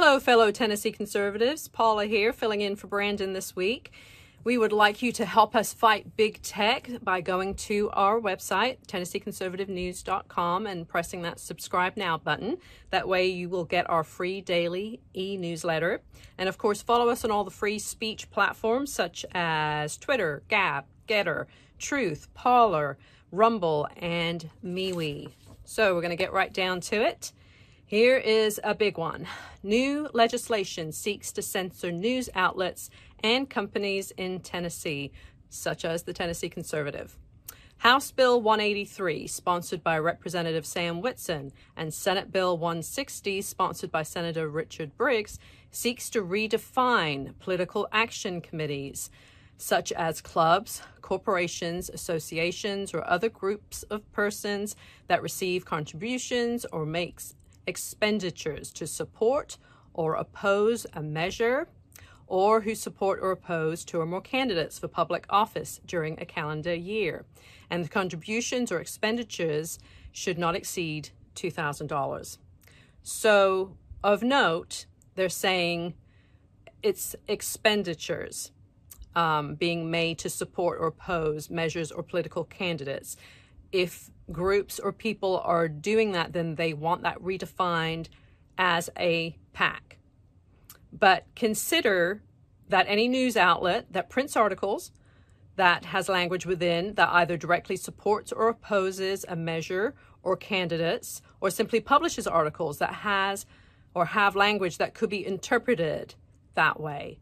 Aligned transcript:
Hello, 0.00 0.20
fellow 0.20 0.52
Tennessee 0.52 0.92
conservatives. 0.92 1.66
Paula 1.66 2.06
here, 2.06 2.32
filling 2.32 2.60
in 2.60 2.76
for 2.76 2.86
Brandon 2.86 3.32
this 3.32 3.56
week. 3.56 3.90
We 4.44 4.56
would 4.56 4.70
like 4.70 5.02
you 5.02 5.10
to 5.10 5.24
help 5.24 5.56
us 5.56 5.72
fight 5.72 6.16
big 6.16 6.40
tech 6.40 6.88
by 7.02 7.20
going 7.20 7.56
to 7.66 7.90
our 7.90 8.20
website, 8.20 8.76
TennesseeConservativeNews.com, 8.86 10.68
and 10.68 10.88
pressing 10.88 11.22
that 11.22 11.40
subscribe 11.40 11.96
now 11.96 12.16
button. 12.16 12.58
That 12.90 13.08
way, 13.08 13.26
you 13.26 13.48
will 13.48 13.64
get 13.64 13.90
our 13.90 14.04
free 14.04 14.40
daily 14.40 15.00
e 15.16 15.36
newsletter. 15.36 16.00
And 16.38 16.48
of 16.48 16.58
course, 16.58 16.80
follow 16.80 17.08
us 17.08 17.24
on 17.24 17.32
all 17.32 17.42
the 17.42 17.50
free 17.50 17.80
speech 17.80 18.30
platforms 18.30 18.92
such 18.92 19.26
as 19.32 19.96
Twitter, 19.96 20.44
Gab, 20.46 20.84
GETTR, 21.08 21.46
Truth, 21.80 22.32
Parler, 22.34 22.98
Rumble, 23.32 23.88
and 23.96 24.48
MeWe. 24.64 25.32
So, 25.64 25.96
we're 25.96 26.02
going 26.02 26.10
to 26.10 26.16
get 26.16 26.32
right 26.32 26.52
down 26.52 26.82
to 26.82 27.04
it. 27.04 27.32
Here 27.88 28.18
is 28.18 28.60
a 28.62 28.74
big 28.74 28.98
one. 28.98 29.26
New 29.62 30.10
legislation 30.12 30.92
seeks 30.92 31.32
to 31.32 31.40
censor 31.40 31.90
news 31.90 32.28
outlets 32.34 32.90
and 33.24 33.48
companies 33.48 34.10
in 34.10 34.40
Tennessee, 34.40 35.10
such 35.48 35.86
as 35.86 36.02
the 36.02 36.12
Tennessee 36.12 36.50
Conservative. 36.50 37.16
House 37.78 38.10
Bill 38.10 38.42
183, 38.42 39.26
sponsored 39.26 39.82
by 39.82 39.98
Representative 39.98 40.66
Sam 40.66 41.00
Whitson, 41.00 41.50
and 41.78 41.94
Senate 41.94 42.30
Bill 42.30 42.58
160, 42.58 43.40
sponsored 43.40 43.90
by 43.90 44.02
Senator 44.02 44.50
Richard 44.50 44.94
Briggs, 44.98 45.38
seeks 45.70 46.10
to 46.10 46.22
redefine 46.22 47.38
political 47.38 47.88
action 47.90 48.42
committees, 48.42 49.08
such 49.56 49.92
as 49.92 50.20
clubs, 50.20 50.82
corporations, 51.00 51.88
associations, 51.88 52.92
or 52.92 53.02
other 53.08 53.30
groups 53.30 53.82
of 53.84 54.12
persons 54.12 54.76
that 55.06 55.22
receive 55.22 55.64
contributions 55.64 56.66
or 56.70 56.84
makes 56.84 57.34
expenditures 57.68 58.72
to 58.72 58.86
support 58.86 59.58
or 59.92 60.14
oppose 60.14 60.86
a 60.94 61.02
measure 61.02 61.68
or 62.26 62.60
who 62.62 62.74
support 62.74 63.18
or 63.22 63.30
oppose 63.30 63.84
two 63.84 64.00
or 64.00 64.06
more 64.06 64.20
candidates 64.20 64.78
for 64.78 64.88
public 64.88 65.24
office 65.30 65.80
during 65.86 66.18
a 66.20 66.26
calendar 66.26 66.74
year. 66.74 67.24
And 67.70 67.84
the 67.84 67.88
contributions 67.88 68.70
or 68.70 68.80
expenditures 68.80 69.78
should 70.12 70.38
not 70.38 70.54
exceed 70.54 71.10
$2,000. 71.36 72.38
So, 73.02 73.76
of 74.04 74.22
note, 74.22 74.86
they're 75.14 75.28
saying 75.28 75.94
it's 76.82 77.16
expenditures 77.26 78.52
um, 79.16 79.54
being 79.54 79.90
made 79.90 80.18
to 80.18 80.30
support 80.30 80.78
or 80.80 80.88
oppose 80.88 81.50
measures 81.50 81.90
or 81.90 82.02
political 82.02 82.44
candidates. 82.44 83.16
If 83.72 84.10
groups 84.30 84.78
or 84.78 84.92
people 84.92 85.40
are 85.44 85.68
doing 85.68 86.12
that, 86.12 86.32
then 86.32 86.54
they 86.54 86.72
want 86.72 87.02
that 87.02 87.18
redefined 87.18 88.08
as 88.56 88.90
a 88.98 89.36
PAC. 89.52 89.98
But 90.92 91.26
consider 91.36 92.22
that 92.68 92.86
any 92.88 93.08
news 93.08 93.36
outlet 93.36 93.86
that 93.92 94.10
prints 94.10 94.36
articles 94.36 94.92
that 95.56 95.86
has 95.86 96.08
language 96.08 96.46
within 96.46 96.94
that 96.94 97.08
either 97.10 97.36
directly 97.36 97.76
supports 97.76 98.30
or 98.30 98.48
opposes 98.48 99.24
a 99.28 99.34
measure 99.34 99.94
or 100.22 100.36
candidates, 100.36 101.22
or 101.40 101.50
simply 101.50 101.80
publishes 101.80 102.26
articles 102.26 102.78
that 102.78 102.92
has 102.92 103.46
or 103.94 104.04
have 104.04 104.36
language 104.36 104.78
that 104.78 104.94
could 104.94 105.08
be 105.08 105.24
interpreted 105.26 106.14
that 106.54 106.78
way. 106.78 107.18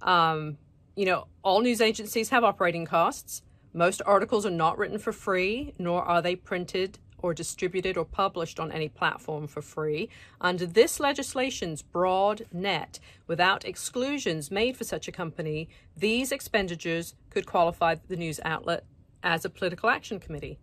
Um, 0.00 0.58
you 0.96 1.06
know, 1.06 1.26
all 1.42 1.60
news 1.60 1.80
agencies 1.80 2.28
have 2.30 2.44
operating 2.44 2.84
costs. 2.84 3.42
Most 3.72 4.02
articles 4.04 4.44
are 4.44 4.50
not 4.50 4.76
written 4.76 4.98
for 4.98 5.12
free, 5.12 5.72
nor 5.78 6.02
are 6.02 6.20
they 6.20 6.36
printed 6.36 6.98
or 7.18 7.32
distributed 7.32 7.96
or 7.96 8.04
published 8.04 8.60
on 8.60 8.72
any 8.72 8.88
platform 8.88 9.46
for 9.46 9.62
free. 9.62 10.08
Under 10.40 10.66
this 10.66 11.00
legislation's 11.00 11.80
broad 11.80 12.46
net, 12.52 12.98
without 13.26 13.64
exclusions 13.64 14.50
made 14.50 14.76
for 14.76 14.84
such 14.84 15.08
a 15.08 15.12
company, 15.12 15.68
these 15.96 16.32
expenditures 16.32 17.14
could 17.30 17.46
qualify 17.46 17.94
the 18.08 18.16
news 18.16 18.40
outlet 18.44 18.84
as 19.22 19.44
a 19.44 19.50
political 19.50 19.88
action 19.88 20.18
committee. 20.18 20.58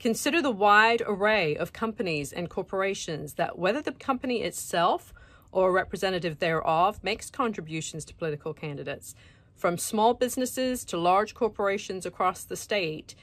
Consider 0.00 0.42
the 0.42 0.50
wide 0.50 1.02
array 1.06 1.56
of 1.56 1.72
companies 1.72 2.32
and 2.32 2.50
corporations 2.50 3.34
that, 3.34 3.58
whether 3.58 3.80
the 3.80 3.92
company 3.92 4.42
itself 4.42 5.14
or 5.52 5.68
a 5.68 5.72
representative 5.72 6.40
thereof 6.40 6.98
makes 7.04 7.30
contributions 7.30 8.04
to 8.04 8.14
political 8.14 8.52
candidates, 8.52 9.14
from 9.54 9.78
small 9.78 10.14
businesses 10.14 10.84
to 10.86 10.96
large 10.96 11.34
corporations 11.34 12.04
across 12.04 12.44
the 12.44 12.56
state, 12.56 13.14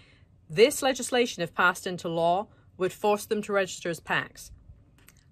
this 0.50 0.82
legislation, 0.82 1.44
if 1.44 1.54
passed 1.54 1.88
into 1.88 2.10
law, 2.10 2.48
would 2.78 2.92
force 2.92 3.26
them 3.26 3.42
to 3.44 3.54
register 3.54 3.90
as 3.90 4.00
PACs. 4.00 4.52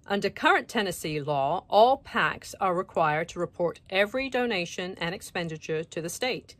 Under 0.06 0.30
current 0.30 0.68
Tennessee 0.68 1.20
law, 1.20 1.64
all 1.68 2.02
PACs 2.02 2.54
are 2.60 2.74
required 2.74 3.28
to 3.28 3.38
report 3.38 3.80
every 3.90 4.28
donation 4.28 4.96
and 4.98 5.14
expenditure 5.14 5.84
to 5.84 6.00
the 6.00 6.08
state. 6.08 6.56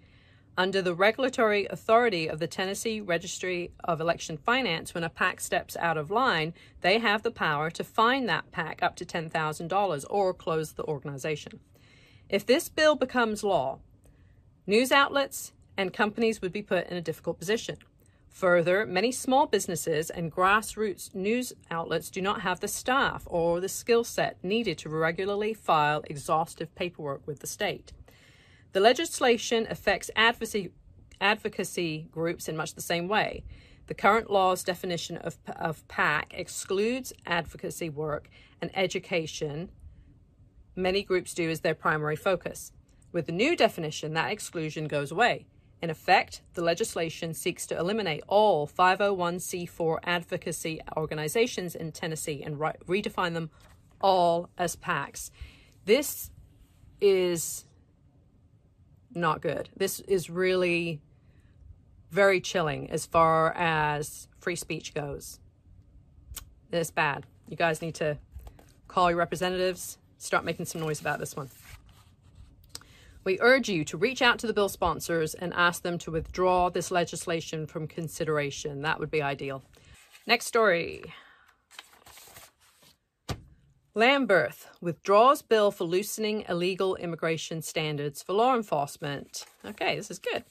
Under 0.59 0.83
the 0.83 0.95
regulatory 0.95 1.67
authority 1.67 2.28
of 2.28 2.39
the 2.39 2.47
Tennessee 2.47 3.01
Registry 3.01 3.72
of 3.83 4.01
Election 4.01 4.37
Finance, 4.37 4.95
when 4.95 5.05
a 5.05 5.09
PAC 5.09 5.41
steps 5.41 5.77
out 5.77 5.97
of 5.97 6.11
line, 6.11 6.53
they 6.83 6.99
have 6.99 7.22
the 7.22 7.31
power 7.31 7.71
to 7.71 7.83
fine 7.83 8.27
that 8.27 8.51
PAC 8.51 8.83
up 8.83 8.95
to 8.97 9.05
$10,000 9.05 10.05
or 10.11 10.34
close 10.34 10.72
the 10.72 10.84
organization. 10.84 11.61
If 12.28 12.45
this 12.45 12.69
bill 12.69 12.95
becomes 12.95 13.43
law, 13.43 13.78
News 14.66 14.93
outlets 14.93 15.53
and 15.76 15.93
companies 15.93 16.43
would 16.43 16.53
be 16.53 16.62
put 16.62 16.87
in 16.88 16.97
a 16.97 17.03
difficult 17.03 17.38
position. 17.38 17.78
Further, 18.28 18.87
many 18.87 19.10
small 19.10 19.47
businesses 19.47 20.10
and 20.10 20.31
grassroots 20.31 21.15
news 21.15 21.53
outlets 21.71 22.10
do 22.10 22.21
not 22.21 22.43
have 22.43 22.60
the 22.60 22.69
staff 22.69 23.25
or 23.26 23.60
the 23.60 23.69
skill 23.69 24.04
set 24.04 24.43
needed 24.44 24.78
to 24.78 24.88
regularly 24.88 25.53
file 25.53 26.03
exhaustive 26.09 26.75
paperwork 26.75 27.26
with 27.26 27.41
the 27.41 27.47
state. 27.47 27.93
The 28.72 28.81
legislation 28.81 29.66
affects 29.69 30.10
advocacy, 30.15 30.71
advocacy 31.21 32.06
groups 32.10 32.48
in 32.48 32.56
much 32.56 32.75
the 32.75 32.81
same 32.81 33.09
way. 33.09 33.42
The 33.88 33.94
current 33.94 34.31
law's 34.31 34.62
definition 34.62 35.16
of, 35.16 35.37
of 35.56 35.87
PAC 35.88 36.32
excludes 36.32 37.12
advocacy 37.27 37.91
work 37.91 38.28
and 38.62 38.71
education, 38.75 39.71
many 40.77 41.03
groups 41.03 41.34
do 41.34 41.50
as 41.50 41.60
their 41.60 41.75
primary 41.75 42.15
focus. 42.15 42.72
With 43.12 43.26
the 43.26 43.32
new 43.32 43.56
definition, 43.56 44.15
that 44.15 44.31
exclusion 44.31 44.87
goes 44.87 45.10
away. 45.10 45.47
In 45.82 45.91
effect, 45.91 46.43
the 46.54 46.62
legislation 46.62 47.32
seeks 47.32 47.66
to 47.66 47.78
eliminate 47.78 48.22
all 48.28 48.69
501c4 48.69 49.98
advocacy 50.04 50.81
organizations 50.97 51.75
in 51.75 51.91
Tennessee 51.91 52.43
and 52.44 52.60
re- 52.60 52.75
redefine 52.87 53.32
them 53.32 53.50
all 54.00 54.50
as 54.59 54.76
PACs. 54.76 55.31
This 55.87 56.31
is 57.00 57.65
not 59.15 59.41
good. 59.41 59.71
This 59.77 60.00
is 60.00 60.28
really 60.28 61.00
very 62.10 62.41
chilling 62.41 62.91
as 62.91 63.06
far 63.06 63.53
as 63.56 64.28
free 64.38 64.56
speech 64.56 64.94
goes. 64.94 65.41
It's 66.72 66.91
bad. 66.91 67.27
You 67.48 67.56
guys 67.56 67.82
need 67.82 67.94
to 67.97 68.19
call 68.87 69.10
your 69.10 69.19
representatives, 69.19 69.98
start 70.19 70.44
making 70.44 70.66
some 70.66 70.81
noise 70.81 71.00
about 71.00 71.19
this 71.19 71.34
one. 71.34 71.48
We 73.23 73.39
urge 73.41 73.69
you 73.69 73.85
to 73.85 73.99
reach 73.99 74.23
out 74.23 74.39
to 74.39 74.47
the 74.47 74.55
bill 74.55 74.69
sponsors 74.69 75.35
and 75.35 75.53
ask 75.55 75.83
them 75.83 75.99
to 75.99 76.11
withdraw 76.11 76.71
this 76.71 76.91
legislation 76.91 77.67
from 77.67 77.87
consideration. 77.87 78.83
That 78.83 78.99
would 78.99 79.11
be 79.11 79.21
ideal. 79.21 79.63
Next 80.27 80.47
story. 80.47 81.05
Lamberth 83.95 84.67
withdraws 84.81 85.43
bill 85.43 85.71
for 85.71 85.85
loosening 85.85 86.45
illegal 86.49 86.97
immigration 86.97 87.61
standards 87.61 88.23
for 88.23 88.33
law 88.33 88.55
enforcement. 88.55 89.45
Okay, 89.67 89.97
this 89.97 90.11
is 90.11 90.19
good. 90.19 90.45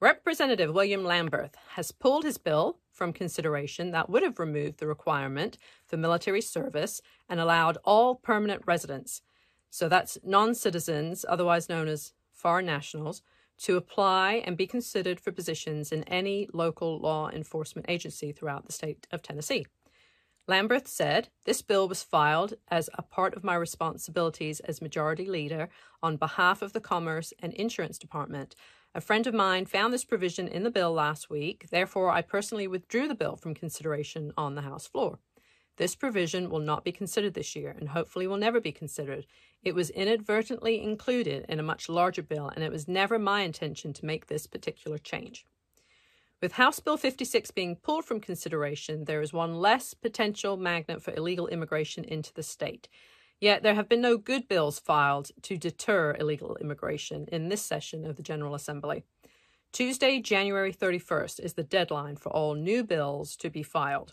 Representative 0.00 0.72
William 0.72 1.02
Lamberth 1.02 1.54
has 1.74 1.92
pulled 1.92 2.24
his 2.24 2.38
bill 2.38 2.78
from 2.90 3.12
consideration 3.12 3.90
that 3.92 4.08
would 4.08 4.22
have 4.22 4.38
removed 4.38 4.78
the 4.78 4.86
requirement 4.86 5.58
for 5.86 5.98
military 5.98 6.40
service 6.40 7.02
and 7.28 7.38
allowed 7.38 7.78
all 7.84 8.14
permanent 8.14 8.62
residents 8.66 9.22
so 9.70 9.88
that's 9.88 10.18
non 10.24 10.54
citizens, 10.54 11.24
otherwise 11.28 11.68
known 11.68 11.88
as 11.88 12.12
foreign 12.32 12.66
nationals, 12.66 13.22
to 13.58 13.76
apply 13.76 14.42
and 14.46 14.56
be 14.56 14.66
considered 14.66 15.20
for 15.20 15.32
positions 15.32 15.92
in 15.92 16.02
any 16.04 16.48
local 16.52 16.98
law 16.98 17.30
enforcement 17.30 17.86
agency 17.88 18.32
throughout 18.32 18.66
the 18.66 18.72
state 18.72 19.06
of 19.10 19.22
Tennessee. 19.22 19.66
Lamberth 20.48 20.88
said, 20.88 21.28
This 21.44 21.62
bill 21.62 21.86
was 21.86 22.02
filed 22.02 22.54
as 22.68 22.90
a 22.94 23.02
part 23.02 23.34
of 23.34 23.44
my 23.44 23.54
responsibilities 23.54 24.60
as 24.60 24.82
majority 24.82 25.26
leader 25.26 25.68
on 26.02 26.16
behalf 26.16 26.62
of 26.62 26.72
the 26.72 26.80
Commerce 26.80 27.32
and 27.38 27.52
Insurance 27.52 27.98
Department. 27.98 28.56
A 28.92 29.00
friend 29.00 29.26
of 29.28 29.34
mine 29.34 29.66
found 29.66 29.94
this 29.94 30.04
provision 30.04 30.48
in 30.48 30.64
the 30.64 30.70
bill 30.70 30.92
last 30.92 31.30
week, 31.30 31.68
therefore, 31.70 32.10
I 32.10 32.22
personally 32.22 32.66
withdrew 32.66 33.06
the 33.06 33.14
bill 33.14 33.36
from 33.36 33.54
consideration 33.54 34.32
on 34.36 34.56
the 34.56 34.62
House 34.62 34.88
floor. 34.88 35.20
This 35.80 35.94
provision 35.94 36.50
will 36.50 36.60
not 36.60 36.84
be 36.84 36.92
considered 36.92 37.32
this 37.32 37.56
year 37.56 37.70
and 37.70 37.88
hopefully 37.88 38.26
will 38.26 38.36
never 38.36 38.60
be 38.60 38.70
considered. 38.70 39.24
It 39.62 39.74
was 39.74 39.88
inadvertently 39.88 40.82
included 40.82 41.46
in 41.48 41.58
a 41.58 41.62
much 41.62 41.88
larger 41.88 42.22
bill, 42.22 42.50
and 42.54 42.62
it 42.62 42.70
was 42.70 42.86
never 42.86 43.18
my 43.18 43.40
intention 43.40 43.94
to 43.94 44.04
make 44.04 44.26
this 44.26 44.46
particular 44.46 44.98
change. 44.98 45.46
With 46.42 46.52
House 46.52 46.80
Bill 46.80 46.98
56 46.98 47.50
being 47.52 47.76
pulled 47.76 48.04
from 48.04 48.20
consideration, 48.20 49.06
there 49.06 49.22
is 49.22 49.32
one 49.32 49.54
less 49.54 49.94
potential 49.94 50.58
magnet 50.58 51.02
for 51.02 51.14
illegal 51.14 51.48
immigration 51.48 52.04
into 52.04 52.34
the 52.34 52.42
state. 52.42 52.86
Yet 53.40 53.62
there 53.62 53.74
have 53.74 53.88
been 53.88 54.02
no 54.02 54.18
good 54.18 54.48
bills 54.48 54.78
filed 54.78 55.30
to 55.44 55.56
deter 55.56 56.14
illegal 56.20 56.58
immigration 56.60 57.26
in 57.32 57.48
this 57.48 57.62
session 57.62 58.04
of 58.04 58.16
the 58.16 58.22
General 58.22 58.54
Assembly. 58.54 59.04
Tuesday, 59.72 60.20
January 60.20 60.74
31st, 60.74 61.40
is 61.40 61.54
the 61.54 61.64
deadline 61.64 62.16
for 62.16 62.28
all 62.28 62.54
new 62.54 62.84
bills 62.84 63.34
to 63.36 63.48
be 63.48 63.62
filed. 63.62 64.12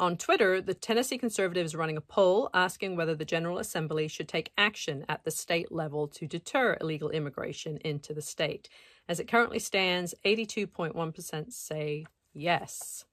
On 0.00 0.16
Twitter, 0.16 0.60
the 0.60 0.74
Tennessee 0.74 1.18
Conservatives 1.18 1.72
are 1.72 1.78
running 1.78 1.96
a 1.96 2.00
poll 2.00 2.50
asking 2.52 2.96
whether 2.96 3.14
the 3.14 3.24
General 3.24 3.58
Assembly 3.58 4.08
should 4.08 4.28
take 4.28 4.50
action 4.58 5.04
at 5.08 5.22
the 5.22 5.30
state 5.30 5.70
level 5.70 6.08
to 6.08 6.26
deter 6.26 6.76
illegal 6.80 7.10
immigration 7.10 7.78
into 7.84 8.12
the 8.12 8.20
state. 8.20 8.68
As 9.08 9.20
it 9.20 9.28
currently 9.28 9.60
stands, 9.60 10.12
82.1% 10.24 11.52
say 11.52 12.06
yes. 12.32 13.04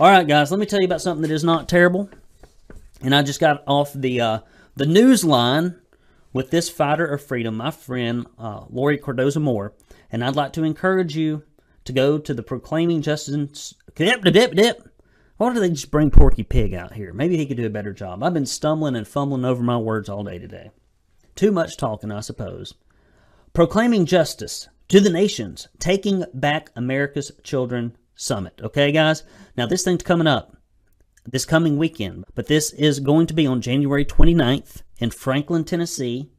All 0.00 0.08
right, 0.08 0.26
guys, 0.26 0.50
let 0.50 0.58
me 0.58 0.66
tell 0.66 0.80
you 0.80 0.86
about 0.86 1.00
something 1.00 1.22
that 1.22 1.30
is 1.30 1.44
not 1.44 1.68
terrible. 1.68 2.10
And 3.00 3.14
I 3.14 3.22
just 3.22 3.38
got 3.38 3.62
off 3.68 3.92
the 3.92 4.20
uh, 4.20 4.38
the 4.74 4.86
news 4.86 5.24
line 5.24 5.76
with 6.32 6.50
this 6.50 6.68
fighter 6.68 7.06
of 7.06 7.24
freedom, 7.24 7.58
my 7.58 7.70
friend 7.70 8.26
uh, 8.38 8.64
Laurie 8.70 8.98
Cardoza 8.98 9.40
Moore, 9.40 9.72
and 10.10 10.24
I'd 10.24 10.34
like 10.34 10.52
to 10.54 10.64
encourage 10.64 11.16
you 11.16 11.44
to 11.84 11.92
go 11.92 12.18
to 12.18 12.34
the 12.34 12.42
Proclaiming 12.42 13.02
Justice. 13.02 13.74
Dip, 13.94 14.22
dip, 14.22 14.54
dip. 14.54 14.93
Why 15.36 15.52
don't 15.52 15.60
they 15.60 15.70
just 15.70 15.90
bring 15.90 16.10
Porky 16.10 16.44
Pig 16.44 16.74
out 16.74 16.92
here? 16.92 17.12
Maybe 17.12 17.36
he 17.36 17.46
could 17.46 17.56
do 17.56 17.66
a 17.66 17.70
better 17.70 17.92
job. 17.92 18.22
I've 18.22 18.34
been 18.34 18.46
stumbling 18.46 18.94
and 18.94 19.06
fumbling 19.06 19.44
over 19.44 19.62
my 19.62 19.76
words 19.76 20.08
all 20.08 20.22
day 20.22 20.38
today. 20.38 20.70
Too 21.34 21.50
much 21.50 21.76
talking, 21.76 22.12
I 22.12 22.20
suppose. 22.20 22.74
Proclaiming 23.52 24.06
Justice 24.06 24.68
to 24.88 25.00
the 25.00 25.10
Nations, 25.10 25.68
Taking 25.80 26.24
Back 26.34 26.70
America's 26.76 27.32
Children 27.42 27.96
Summit. 28.14 28.60
Okay, 28.62 28.92
guys? 28.92 29.24
Now, 29.56 29.66
this 29.66 29.82
thing's 29.82 30.04
coming 30.04 30.28
up 30.28 30.56
this 31.26 31.44
coming 31.44 31.78
weekend, 31.78 32.24
but 32.34 32.46
this 32.46 32.72
is 32.72 33.00
going 33.00 33.26
to 33.26 33.34
be 33.34 33.46
on 33.46 33.60
January 33.60 34.04
29th 34.04 34.82
in 34.98 35.10
Franklin, 35.10 35.64
Tennessee. 35.64 36.30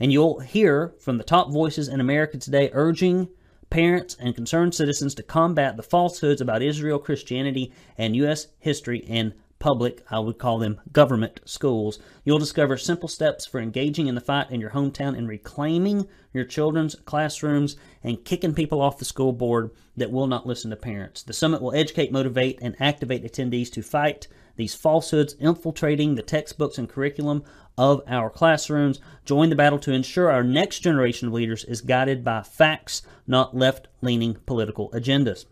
And 0.00 0.12
you'll 0.12 0.40
hear 0.40 0.94
from 0.98 1.18
the 1.18 1.24
top 1.24 1.52
voices 1.52 1.88
in 1.88 2.00
America 2.00 2.38
today 2.38 2.70
urging 2.72 3.28
parents 3.74 4.16
and 4.20 4.36
concerned 4.36 4.72
citizens 4.72 5.16
to 5.16 5.22
combat 5.24 5.76
the 5.76 5.82
falsehoods 5.82 6.40
about 6.40 6.62
Israel, 6.62 6.96
Christianity, 6.96 7.72
and 7.98 8.14
U.S. 8.14 8.46
history 8.60 9.04
and 9.08 9.34
public, 9.58 10.04
I 10.08 10.20
would 10.20 10.38
call 10.38 10.60
them 10.60 10.80
government 10.92 11.40
schools. 11.44 11.98
You'll 12.24 12.38
discover 12.38 12.76
simple 12.76 13.08
steps 13.08 13.46
for 13.46 13.58
engaging 13.58 14.06
in 14.06 14.14
the 14.14 14.20
fight 14.20 14.52
in 14.52 14.60
your 14.60 14.70
hometown 14.70 15.18
and 15.18 15.26
reclaiming 15.26 16.06
your 16.32 16.44
children's 16.44 16.94
classrooms 16.94 17.74
and 18.04 18.24
kicking 18.24 18.54
people 18.54 18.80
off 18.80 18.98
the 18.98 19.04
school 19.04 19.32
board 19.32 19.72
that 19.96 20.12
will 20.12 20.28
not 20.28 20.46
listen 20.46 20.70
to 20.70 20.76
parents. 20.76 21.24
The 21.24 21.32
summit 21.32 21.60
will 21.60 21.74
educate, 21.74 22.12
motivate, 22.12 22.60
and 22.62 22.76
activate 22.78 23.24
attendees 23.24 23.72
to 23.72 23.82
fight 23.82 24.28
these 24.56 24.74
falsehoods 24.74 25.34
infiltrating 25.40 26.14
the 26.14 26.22
textbooks 26.22 26.78
and 26.78 26.88
curriculum 26.88 27.44
of 27.76 28.02
our 28.06 28.30
classrooms. 28.30 29.00
Join 29.24 29.50
the 29.50 29.56
battle 29.56 29.78
to 29.80 29.92
ensure 29.92 30.30
our 30.30 30.44
next 30.44 30.80
generation 30.80 31.28
of 31.28 31.34
leaders 31.34 31.64
is 31.64 31.80
guided 31.80 32.24
by 32.24 32.42
facts, 32.42 33.02
not 33.26 33.56
left 33.56 33.88
leaning 34.00 34.34
political 34.46 34.90
agendas. 34.90 35.46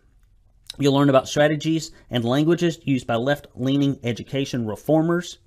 You'll 0.79 0.93
learn 0.93 1.09
about 1.09 1.27
strategies 1.27 1.91
and 2.09 2.25
languages 2.25 2.79
used 2.83 3.05
by 3.05 3.15
left 3.15 3.47
leaning 3.55 3.99
education 4.03 4.65
reformers, 4.65 5.37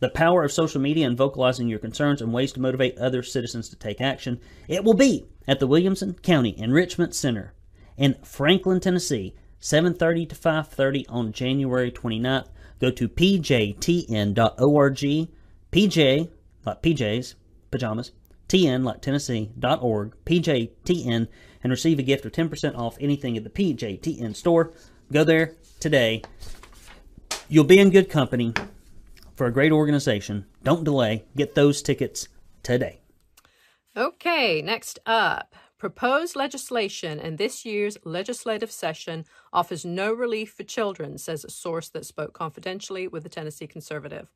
the 0.00 0.08
power 0.08 0.44
of 0.44 0.52
social 0.52 0.80
media 0.80 1.06
and 1.06 1.16
vocalizing 1.16 1.66
your 1.66 1.78
concerns, 1.78 2.20
and 2.20 2.32
ways 2.32 2.52
to 2.52 2.60
motivate 2.60 2.98
other 2.98 3.22
citizens 3.22 3.68
to 3.70 3.76
take 3.76 4.00
action. 4.00 4.40
It 4.68 4.84
will 4.84 4.94
be 4.94 5.26
at 5.48 5.60
the 5.60 5.66
Williamson 5.66 6.14
County 6.14 6.56
Enrichment 6.58 7.14
Center 7.14 7.54
in 7.96 8.14
Franklin, 8.22 8.80
Tennessee, 8.80 9.34
7:30 9.64 10.28
to 10.28 10.34
5:30 10.34 11.06
on 11.08 11.32
January 11.32 11.90
29th. 11.90 12.48
Go 12.80 12.90
to 12.90 13.08
pjtn.org, 13.08 14.98
PJ 15.72 16.28
like 16.66 16.82
PJs, 16.82 17.34
pajamas, 17.70 18.12
TN 18.46 18.84
like 18.84 19.00
Tennessee.org, 19.00 20.12
PJTN 20.26 21.28
and 21.62 21.70
receive 21.70 21.98
a 21.98 22.02
gift 22.02 22.26
of 22.26 22.32
10% 22.32 22.76
off 22.76 22.98
anything 23.00 23.38
at 23.38 23.44
the 23.44 23.48
PJTN 23.48 24.36
store. 24.36 24.74
Go 25.10 25.24
there 25.24 25.54
today. 25.80 26.20
You'll 27.48 27.64
be 27.64 27.78
in 27.78 27.88
good 27.88 28.10
company 28.10 28.52
for 29.34 29.46
a 29.46 29.52
great 29.52 29.72
organization. 29.72 30.44
Don't 30.62 30.84
delay. 30.84 31.24
Get 31.36 31.54
those 31.54 31.80
tickets 31.80 32.28
today. 32.62 33.00
Okay, 33.96 34.60
next 34.60 34.98
up. 35.06 35.54
Proposed 35.84 36.34
legislation 36.34 37.20
in 37.20 37.36
this 37.36 37.66
year's 37.66 37.98
legislative 38.04 38.70
session 38.70 39.26
offers 39.52 39.84
no 39.84 40.14
relief 40.14 40.54
for 40.54 40.62
children, 40.62 41.18
says 41.18 41.44
a 41.44 41.50
source 41.50 41.90
that 41.90 42.06
spoke 42.06 42.32
confidentially 42.32 43.06
with 43.06 43.22
the 43.22 43.28
Tennessee 43.28 43.66
Conservative. 43.66 44.32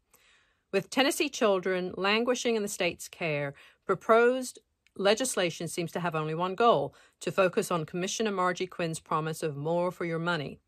With 0.73 0.91
Tennessee 0.91 1.31
children 1.31 1.95
languishing 1.97 2.55
in 2.55 2.61
the 2.61 2.69
state's 2.69 3.09
care, 3.09 3.55
proposed 3.87 4.59
legislation 4.95 5.69
seems 5.69 5.91
to 5.93 6.01
have 6.01 6.15
only 6.15 6.35
one 6.35 6.55
goal 6.55 6.95
to 7.21 7.33
focus 7.33 7.71
on 7.71 7.87
Commissioner 7.87 8.31
Margie 8.31 8.67
Quinn's 8.67 9.01
promise 9.01 9.43
of 9.43 9.57
more 9.57 9.91
for 9.91 10.05
your 10.05 10.19
money. 10.19 10.59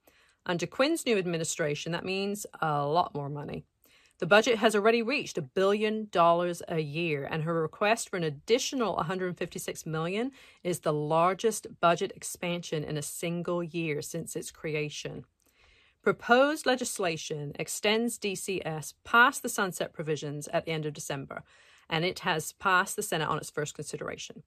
Under 0.46 0.66
Quinn's 0.66 1.04
new 1.04 1.18
administration, 1.18 1.92
that 1.92 2.06
means 2.06 2.46
a 2.62 2.86
lot 2.86 3.14
more 3.14 3.28
money. 3.28 3.66
The 4.20 4.26
budget 4.26 4.58
has 4.58 4.76
already 4.76 5.00
reached 5.00 5.38
a 5.38 5.42
billion 5.42 6.08
dollars 6.12 6.62
a 6.68 6.78
year, 6.78 7.24
and 7.24 7.42
her 7.42 7.62
request 7.62 8.10
for 8.10 8.18
an 8.18 8.22
additional 8.22 8.96
156 8.96 9.86
million 9.86 10.32
is 10.62 10.80
the 10.80 10.92
largest 10.92 11.66
budget 11.80 12.12
expansion 12.14 12.84
in 12.84 12.98
a 12.98 13.02
single 13.02 13.62
year 13.62 14.02
since 14.02 14.36
its 14.36 14.50
creation. 14.50 15.24
Proposed 16.02 16.66
legislation 16.66 17.52
extends 17.58 18.18
DCS 18.18 18.92
past 19.04 19.42
the 19.42 19.48
sunset 19.48 19.94
provisions 19.94 20.48
at 20.48 20.66
the 20.66 20.72
end 20.72 20.84
of 20.84 20.92
December, 20.92 21.42
and 21.88 22.04
it 22.04 22.18
has 22.18 22.52
passed 22.52 22.96
the 22.96 23.02
Senate 23.02 23.28
on 23.28 23.38
its 23.38 23.48
first 23.48 23.74
consideration. 23.74 24.42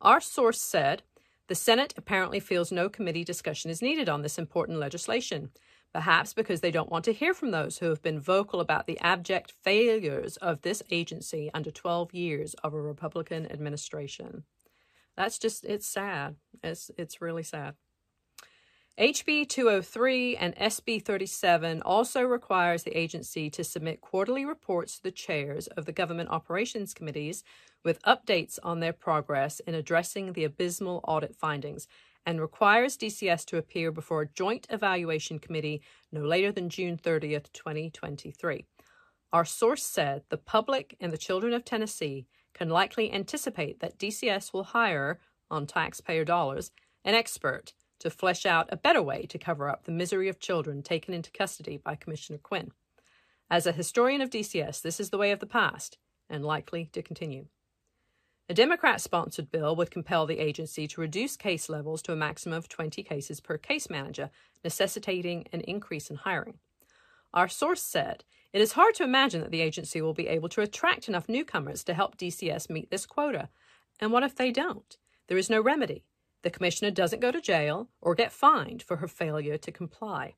Our 0.00 0.22
source 0.22 0.58
said 0.58 1.02
the 1.48 1.54
Senate 1.54 1.92
apparently 1.98 2.40
feels 2.40 2.72
no 2.72 2.88
committee 2.88 3.24
discussion 3.24 3.70
is 3.70 3.82
needed 3.82 4.08
on 4.08 4.22
this 4.22 4.38
important 4.38 4.78
legislation, 4.78 5.50
perhaps 5.92 6.32
because 6.32 6.60
they 6.60 6.70
don't 6.70 6.90
want 6.90 7.04
to 7.04 7.12
hear 7.12 7.34
from 7.34 7.50
those 7.50 7.78
who 7.78 7.88
have 7.88 8.02
been 8.02 8.18
vocal 8.18 8.60
about 8.60 8.86
the 8.86 8.98
abject 9.00 9.52
failures 9.62 10.36
of 10.38 10.62
this 10.62 10.82
agency 10.90 11.50
under 11.52 11.70
12 11.70 12.14
years 12.14 12.54
of 12.64 12.72
a 12.72 12.80
Republican 12.80 13.50
administration. 13.50 14.44
That's 15.16 15.38
just, 15.38 15.64
it's 15.64 15.86
sad. 15.86 16.36
It's, 16.62 16.90
it's 16.96 17.20
really 17.20 17.42
sad. 17.42 17.74
HB 19.00 19.48
203 19.48 20.36
and 20.36 20.54
SB 20.56 21.02
37 21.02 21.80
also 21.80 22.22
requires 22.22 22.82
the 22.82 22.96
agency 22.96 23.48
to 23.48 23.64
submit 23.64 24.02
quarterly 24.02 24.44
reports 24.44 24.96
to 24.96 25.02
the 25.02 25.10
chairs 25.10 25.66
of 25.68 25.86
the 25.86 25.92
government 25.92 26.28
operations 26.28 26.92
committees 26.92 27.42
with 27.82 28.02
updates 28.02 28.58
on 28.62 28.80
their 28.80 28.92
progress 28.92 29.60
in 29.60 29.74
addressing 29.74 30.34
the 30.34 30.44
abysmal 30.44 31.00
audit 31.08 31.34
findings 31.34 31.88
and 32.24 32.40
requires 32.40 32.96
DCS 32.96 33.44
to 33.46 33.58
appear 33.58 33.90
before 33.90 34.22
a 34.22 34.28
joint 34.28 34.66
evaluation 34.70 35.38
committee 35.38 35.82
no 36.10 36.20
later 36.22 36.52
than 36.52 36.68
June 36.68 36.96
30th, 36.96 37.52
2023. 37.52 38.66
Our 39.32 39.44
source 39.44 39.82
said 39.82 40.22
the 40.28 40.36
public 40.36 40.96
and 41.00 41.12
the 41.12 41.18
children 41.18 41.52
of 41.52 41.64
Tennessee 41.64 42.26
can 42.54 42.68
likely 42.68 43.12
anticipate 43.12 43.80
that 43.80 43.98
DCS 43.98 44.52
will 44.52 44.64
hire, 44.64 45.20
on 45.50 45.66
taxpayer 45.66 46.24
dollars, 46.24 46.70
an 47.04 47.14
expert 47.14 47.72
to 47.98 48.10
flesh 48.10 48.44
out 48.44 48.68
a 48.70 48.76
better 48.76 49.02
way 49.02 49.26
to 49.26 49.38
cover 49.38 49.68
up 49.68 49.84
the 49.84 49.92
misery 49.92 50.28
of 50.28 50.40
children 50.40 50.82
taken 50.82 51.14
into 51.14 51.30
custody 51.30 51.76
by 51.76 51.94
Commissioner 51.94 52.38
Quinn. 52.38 52.72
As 53.50 53.66
a 53.66 53.72
historian 53.72 54.20
of 54.20 54.30
DCS, 54.30 54.82
this 54.82 54.98
is 54.98 55.10
the 55.10 55.18
way 55.18 55.30
of 55.30 55.40
the 55.40 55.46
past 55.46 55.98
and 56.28 56.44
likely 56.44 56.86
to 56.92 57.02
continue. 57.02 57.46
A 58.52 58.54
Democrat 58.54 59.00
sponsored 59.00 59.50
bill 59.50 59.74
would 59.76 59.90
compel 59.90 60.26
the 60.26 60.38
agency 60.38 60.86
to 60.86 61.00
reduce 61.00 61.38
case 61.38 61.70
levels 61.70 62.02
to 62.02 62.12
a 62.12 62.16
maximum 62.16 62.58
of 62.58 62.68
20 62.68 63.02
cases 63.02 63.40
per 63.40 63.56
case 63.56 63.88
manager, 63.88 64.28
necessitating 64.62 65.46
an 65.54 65.62
increase 65.62 66.10
in 66.10 66.16
hiring. 66.16 66.58
Our 67.32 67.48
source 67.48 67.82
said, 67.82 68.24
It 68.52 68.60
is 68.60 68.72
hard 68.72 68.94
to 68.96 69.04
imagine 69.04 69.40
that 69.40 69.52
the 69.52 69.62
agency 69.62 70.02
will 70.02 70.12
be 70.12 70.28
able 70.28 70.50
to 70.50 70.60
attract 70.60 71.08
enough 71.08 71.30
newcomers 71.30 71.82
to 71.84 71.94
help 71.94 72.18
DCS 72.18 72.68
meet 72.68 72.90
this 72.90 73.06
quota. 73.06 73.48
And 73.98 74.12
what 74.12 74.22
if 74.22 74.34
they 74.34 74.50
don't? 74.50 74.98
There 75.28 75.38
is 75.38 75.48
no 75.48 75.62
remedy. 75.62 76.04
The 76.42 76.50
commissioner 76.50 76.90
doesn't 76.90 77.20
go 77.20 77.30
to 77.30 77.40
jail 77.40 77.88
or 78.02 78.14
get 78.14 78.32
fined 78.32 78.82
for 78.82 78.98
her 78.98 79.08
failure 79.08 79.56
to 79.56 79.72
comply. 79.72 80.34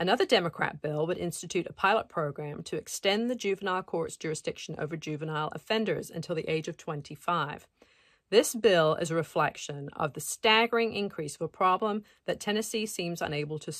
Another 0.00 0.24
Democrat 0.24 0.80
bill 0.80 1.06
would 1.06 1.18
institute 1.18 1.66
a 1.68 1.74
pilot 1.74 2.08
program 2.08 2.62
to 2.62 2.76
extend 2.76 3.28
the 3.28 3.34
juvenile 3.34 3.82
court's 3.82 4.16
jurisdiction 4.16 4.74
over 4.78 4.96
juvenile 4.96 5.50
offenders 5.54 6.08
until 6.08 6.34
the 6.34 6.50
age 6.50 6.68
of 6.68 6.78
25. 6.78 7.66
This 8.30 8.54
bill 8.54 8.94
is 8.94 9.10
a 9.10 9.14
reflection 9.14 9.90
of 9.94 10.14
the 10.14 10.20
staggering 10.22 10.94
increase 10.94 11.34
of 11.34 11.42
a 11.42 11.48
problem 11.48 12.04
that 12.24 12.40
Tennessee 12.40 12.86
seems 12.86 13.20
unable 13.20 13.58
to, 13.58 13.72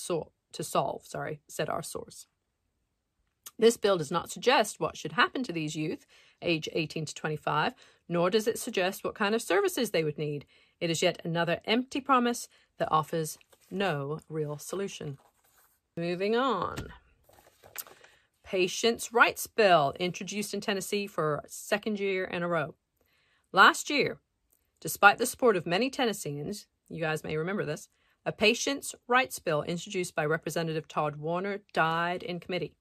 to 0.52 0.62
solve, 0.62 1.06
sorry, 1.06 1.40
said 1.48 1.70
our 1.70 1.82
source. 1.82 2.26
This 3.58 3.78
bill 3.78 3.96
does 3.96 4.10
not 4.10 4.30
suggest 4.30 4.78
what 4.78 4.98
should 4.98 5.12
happen 5.12 5.42
to 5.44 5.54
these 5.54 5.74
youth, 5.74 6.04
age 6.42 6.68
18 6.74 7.06
to 7.06 7.14
25, 7.14 7.72
nor 8.10 8.28
does 8.28 8.46
it 8.46 8.58
suggest 8.58 9.04
what 9.04 9.14
kind 9.14 9.34
of 9.34 9.40
services 9.40 9.90
they 9.90 10.04
would 10.04 10.18
need. 10.18 10.44
It 10.80 10.90
is 10.90 11.00
yet 11.00 11.22
another 11.24 11.60
empty 11.64 12.02
promise 12.02 12.46
that 12.76 12.92
offers 12.92 13.38
no 13.70 14.20
real 14.28 14.58
solution. 14.58 15.16
Moving 16.00 16.35
on. 16.35 16.88
patients' 18.42 19.12
rights 19.12 19.47
bill 19.47 19.92
introduced 20.00 20.54
in 20.54 20.62
Tennessee 20.62 21.07
for 21.07 21.42
second 21.47 22.00
year 22.00 22.25
in 22.25 22.42
a 22.42 22.49
row. 22.49 22.75
Last 23.52 23.90
year, 23.90 24.19
despite 24.80 25.19
the 25.19 25.26
support 25.26 25.59
of 25.59 25.66
many 25.66 25.90
Tennesseans, 25.90 26.66
you 26.88 27.02
guys 27.02 27.23
may 27.23 27.37
remember 27.37 27.66
this, 27.66 27.90
a 28.25 28.33
patients' 28.33 28.95
rights 29.09 29.38
bill 29.40 29.61
introduced 29.64 30.14
by 30.14 30.25
Representative 30.25 30.88
Todd 30.88 31.16
Warner 31.16 31.61
died 31.75 32.23
in 32.23 32.40
committee. 32.40 32.76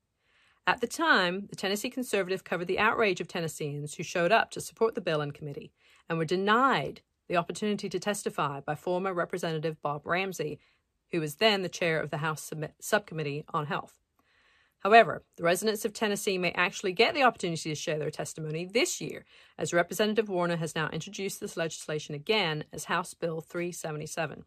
At 0.65 0.79
the 0.79 0.87
time, 0.87 1.47
the 1.49 1.57
Tennessee 1.57 1.89
Conservative 1.89 2.45
covered 2.45 2.67
the 2.67 2.79
outrage 2.79 3.19
of 3.19 3.27
Tennesseans 3.27 3.95
who 3.95 4.03
showed 4.03 4.31
up 4.31 4.49
to 4.51 4.61
support 4.61 4.95
the 4.95 5.01
bill 5.01 5.19
in 5.19 5.31
committee 5.31 5.73
and 6.07 6.17
were 6.17 6.23
denied 6.23 7.01
the 7.27 7.35
opportunity 7.35 7.89
to 7.89 7.99
testify 7.99 8.61
by 8.61 8.75
former 8.75 9.13
Representative 9.13 9.81
Bob 9.81 10.07
Ramsey, 10.07 10.57
who 11.11 11.19
was 11.19 11.35
then 11.35 11.61
the 11.61 11.69
chair 11.69 11.99
of 11.99 12.09
the 12.09 12.17
House 12.17 12.51
Subcommittee 12.79 13.45
on 13.53 13.65
Health. 13.65 13.99
However, 14.79 15.23
the 15.35 15.43
residents 15.43 15.83
of 15.83 15.91
Tennessee 15.91 16.37
may 16.37 16.51
actually 16.51 16.93
get 16.93 17.13
the 17.13 17.23
opportunity 17.23 17.69
to 17.69 17.75
share 17.75 17.99
their 17.99 18.11
testimony 18.11 18.65
this 18.65 19.01
year, 19.01 19.25
as 19.57 19.73
Representative 19.73 20.29
Warner 20.29 20.55
has 20.55 20.73
now 20.73 20.87
introduced 20.89 21.41
this 21.41 21.57
legislation 21.57 22.15
again 22.15 22.63
as 22.71 22.85
House 22.85 23.13
Bill 23.13 23.41
377. 23.41 24.45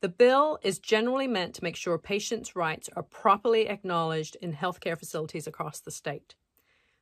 The 0.00 0.08
bill 0.08 0.58
is 0.62 0.78
generally 0.78 1.26
meant 1.26 1.54
to 1.54 1.64
make 1.64 1.74
sure 1.74 1.98
patients' 1.98 2.54
rights 2.54 2.88
are 2.94 3.02
properly 3.02 3.68
acknowledged 3.68 4.36
in 4.36 4.52
healthcare 4.52 4.96
facilities 4.96 5.46
across 5.46 5.80
the 5.80 5.90
state. 5.90 6.36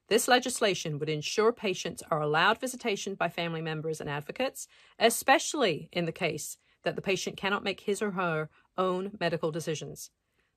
This 0.08 0.28
legislation 0.28 0.99
would 0.99 1.08
ensure 1.08 1.52
patients 1.52 2.02
are 2.11 2.20
allowed 2.20 2.61
visitation 2.61 3.14
by 3.14 3.28
family 3.28 3.61
members 3.61 4.00
and 4.00 4.08
advocates, 4.08 4.68
especially 4.99 5.88
in 5.92 6.04
the 6.04 6.12
case 6.12 6.56
that 6.84 6.96
the 6.96 7.02
patient 7.02 7.36
cannot 7.36 7.64
make 7.64 7.80
his 7.80 8.00
or 8.00 8.12
her 8.12 8.48
own 8.78 9.16
medical 9.18 9.50
decisions. 9.50 10.10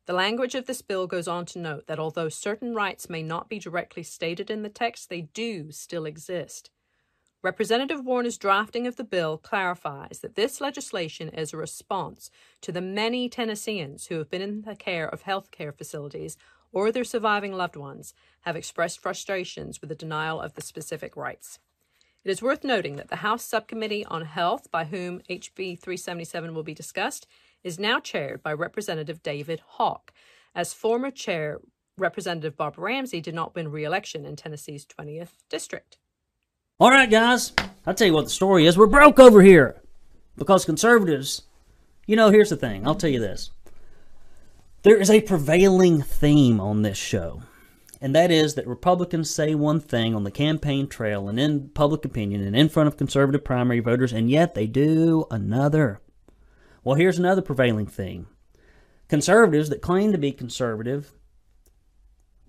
The 0.06 0.14
language 0.14 0.56
of 0.56 0.68
this 0.68 0.82
bill 0.82 1.06
goes 1.06 1.28
on 1.28 1.46
to 1.48 1.60
note 1.60 1.88
that 1.88 2.00
although 2.00 2.30
certain 2.30 2.74
rights 2.74 3.10
may 3.10 3.22
not 3.22 3.50
be 3.50 3.60
directly 3.60 4.04
stated 4.04 4.50
in 4.50 4.64
the 4.64 4.70
text, 4.70 5.10
they 5.10 5.22
do 5.22 5.72
still 5.72 6.06
exist. 6.06 6.70
Representative 7.44 8.04
Warner's 8.04 8.38
drafting 8.38 8.88
of 8.88 8.96
the 8.96 9.04
bill 9.04 9.38
clarifies 9.38 10.20
that 10.22 10.36
this 10.36 10.60
legislation 10.60 11.30
is 11.30 11.54
a 11.54 11.58
response 11.58 12.32
to 12.62 12.72
the 12.72 12.82
many 12.82 13.30
Tennesseans 13.30 14.08
who 14.08 14.18
have 14.18 14.30
been 14.30 14.42
in 14.42 14.62
the 14.62 14.76
care 14.76 15.08
of 15.08 15.22
health 15.22 15.52
care 15.52 15.72
facilities 15.72 16.38
or 16.72 16.92
their 16.92 17.04
surviving 17.04 17.54
loved 17.54 17.76
ones 17.76 18.14
have 18.42 18.56
expressed 18.56 19.00
frustrations 19.00 19.82
with 19.82 19.90
the 19.90 19.96
denial 19.96 20.42
of 20.42 20.56
the 20.56 20.62
specific 20.62 21.16
rights. 21.16 21.60
It 22.28 22.32
is 22.32 22.42
worth 22.42 22.66
noting 22.66 22.98
that 22.98 23.08
the 23.08 23.16
House 23.16 23.42
Subcommittee 23.42 24.04
on 24.04 24.26
Health, 24.26 24.70
by 24.70 24.84
whom 24.84 25.22
HB 25.30 25.80
377 25.80 26.54
will 26.54 26.62
be 26.62 26.74
discussed, 26.74 27.26
is 27.64 27.80
now 27.80 28.02
chaired 28.02 28.44
by 28.44 28.52
Representative 28.52 29.24
David 29.24 29.62
Hawk. 29.66 30.12
As 30.54 30.74
former 30.74 31.10
chair, 31.10 31.62
Representative 31.98 32.58
Bob 32.58 32.78
Ramsey 32.78 33.22
did 33.22 33.34
not 33.34 33.56
win 33.56 33.72
re 33.72 33.86
election 33.86 34.26
in 34.26 34.36
Tennessee's 34.36 34.86
20th 34.86 35.36
district. 35.48 36.00
All 36.82 36.90
right, 36.92 37.10
guys, 37.10 37.54
I'll 37.86 37.94
tell 37.94 38.08
you 38.08 38.14
what 38.14 38.26
the 38.26 38.30
story 38.30 38.66
is. 38.66 38.78
We're 38.78 38.88
broke 38.88 39.20
over 39.20 39.42
here 39.42 39.82
because 40.36 40.66
conservatives, 40.66 41.44
you 42.08 42.18
know, 42.18 42.30
here's 42.30 42.50
the 42.50 42.58
thing. 42.58 42.86
I'll 42.86 42.96
tell 42.96 43.10
you 43.10 43.22
this. 43.22 43.52
There 44.82 44.98
is 44.98 45.10
a 45.10 45.22
prevailing 45.22 46.02
theme 46.02 46.60
on 46.60 46.82
this 46.82 46.98
show, 46.98 47.44
and 48.00 48.16
that 48.16 48.32
is 48.32 48.56
that 48.56 48.68
Republicans 48.68 49.30
say 49.30 49.56
one 49.56 49.80
thing 49.80 50.14
on 50.14 50.24
the 50.24 50.32
campaign 50.32 50.88
trail 50.88 51.28
and 51.28 51.40
in 51.40 51.70
public 51.70 52.06
opinion 52.06 52.44
and 52.44 52.56
in 52.56 52.70
front 52.70 52.88
of 52.88 52.98
conservative 52.98 53.44
primary 53.44 53.80
voters, 53.80 54.14
and 54.14 54.30
yet 54.30 54.54
they 54.54 54.68
do 54.68 55.26
another. 55.32 56.02
Well, 56.84 56.96
here's 56.96 57.20
another 57.20 57.42
prevailing 57.42 57.88
theme. 57.88 58.28
Conservatives 59.08 59.70
that 59.70 59.82
claim 59.82 60.12
to 60.12 60.18
be 60.18 60.32
conservative, 60.32 61.14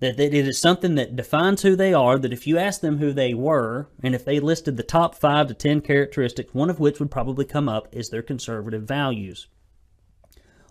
that, 0.01 0.17
that 0.17 0.35
it 0.35 0.47
is 0.47 0.61
something 0.61 0.95
that 0.97 1.17
defines 1.17 1.63
who 1.63 1.75
they 1.75 1.93
are, 1.93 2.19
that 2.19 2.33
if 2.33 2.47
you 2.47 2.59
ask 2.59 2.81
them 2.81 2.99
who 2.99 3.13
they 3.13 3.35
were, 3.35 3.89
and 4.03 4.15
if 4.15 4.25
they 4.25 4.41
listed 4.41 4.77
the 4.77 4.83
top 4.83 5.15
five 5.15 5.49
to 5.49 5.55
ten 5.55 5.81
characteristics, 5.81 6.55
one 6.55 6.71
of 6.71 6.79
which 6.79 7.01
would 7.01 7.11
probably 7.11 7.45
come 7.45 7.69
up 7.69 7.89
is 7.93 8.11
their 8.11 8.23
conservative 8.23 8.83
values. 8.83 9.49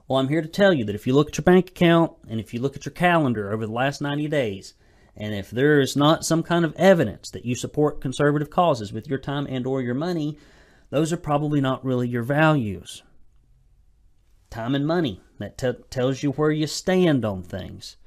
Well, 0.08 0.20
I'm 0.20 0.30
here 0.30 0.42
to 0.42 0.48
tell 0.48 0.72
you 0.72 0.86
that 0.86 0.96
if 0.96 1.06
you 1.06 1.14
look 1.14 1.30
at 1.30 1.38
your 1.38 1.44
bank 1.44 1.70
account 1.70 2.14
and 2.30 2.40
if 2.40 2.54
you 2.54 2.62
look 2.62 2.76
at 2.76 2.86
your 2.86 2.94
calendar 2.94 3.52
over 3.52 3.66
the 3.66 3.74
last 3.74 4.02
90 4.02 4.28
days, 4.28 4.74
and 5.16 5.34
if 5.34 5.52
there 5.52 5.82
is 5.82 5.98
not 5.98 6.26
some 6.26 6.44
kind 6.44 6.64
of 6.64 6.76
evidence 6.76 7.30
that 7.32 7.46
you 7.46 7.56
support 7.56 8.00
conservative 8.00 8.50
causes 8.50 8.94
with 8.94 9.08
your 9.08 9.20
time 9.20 9.48
and 9.50 9.68
or 9.68 9.82
your 9.82 9.96
money, 9.96 10.38
those 10.92 11.12
are 11.12 11.18
probably 11.18 11.60
not 11.60 11.84
really 11.84 12.08
your 12.08 12.24
values 12.24 13.04
time 14.50 14.76
and 14.76 14.88
money. 14.88 15.22
That 15.40 15.58
tells 15.92 16.24
you 16.24 16.32
where 16.32 16.52
you 16.52 16.68
stand 16.68 17.24
on 17.26 17.44
things. 17.44 17.98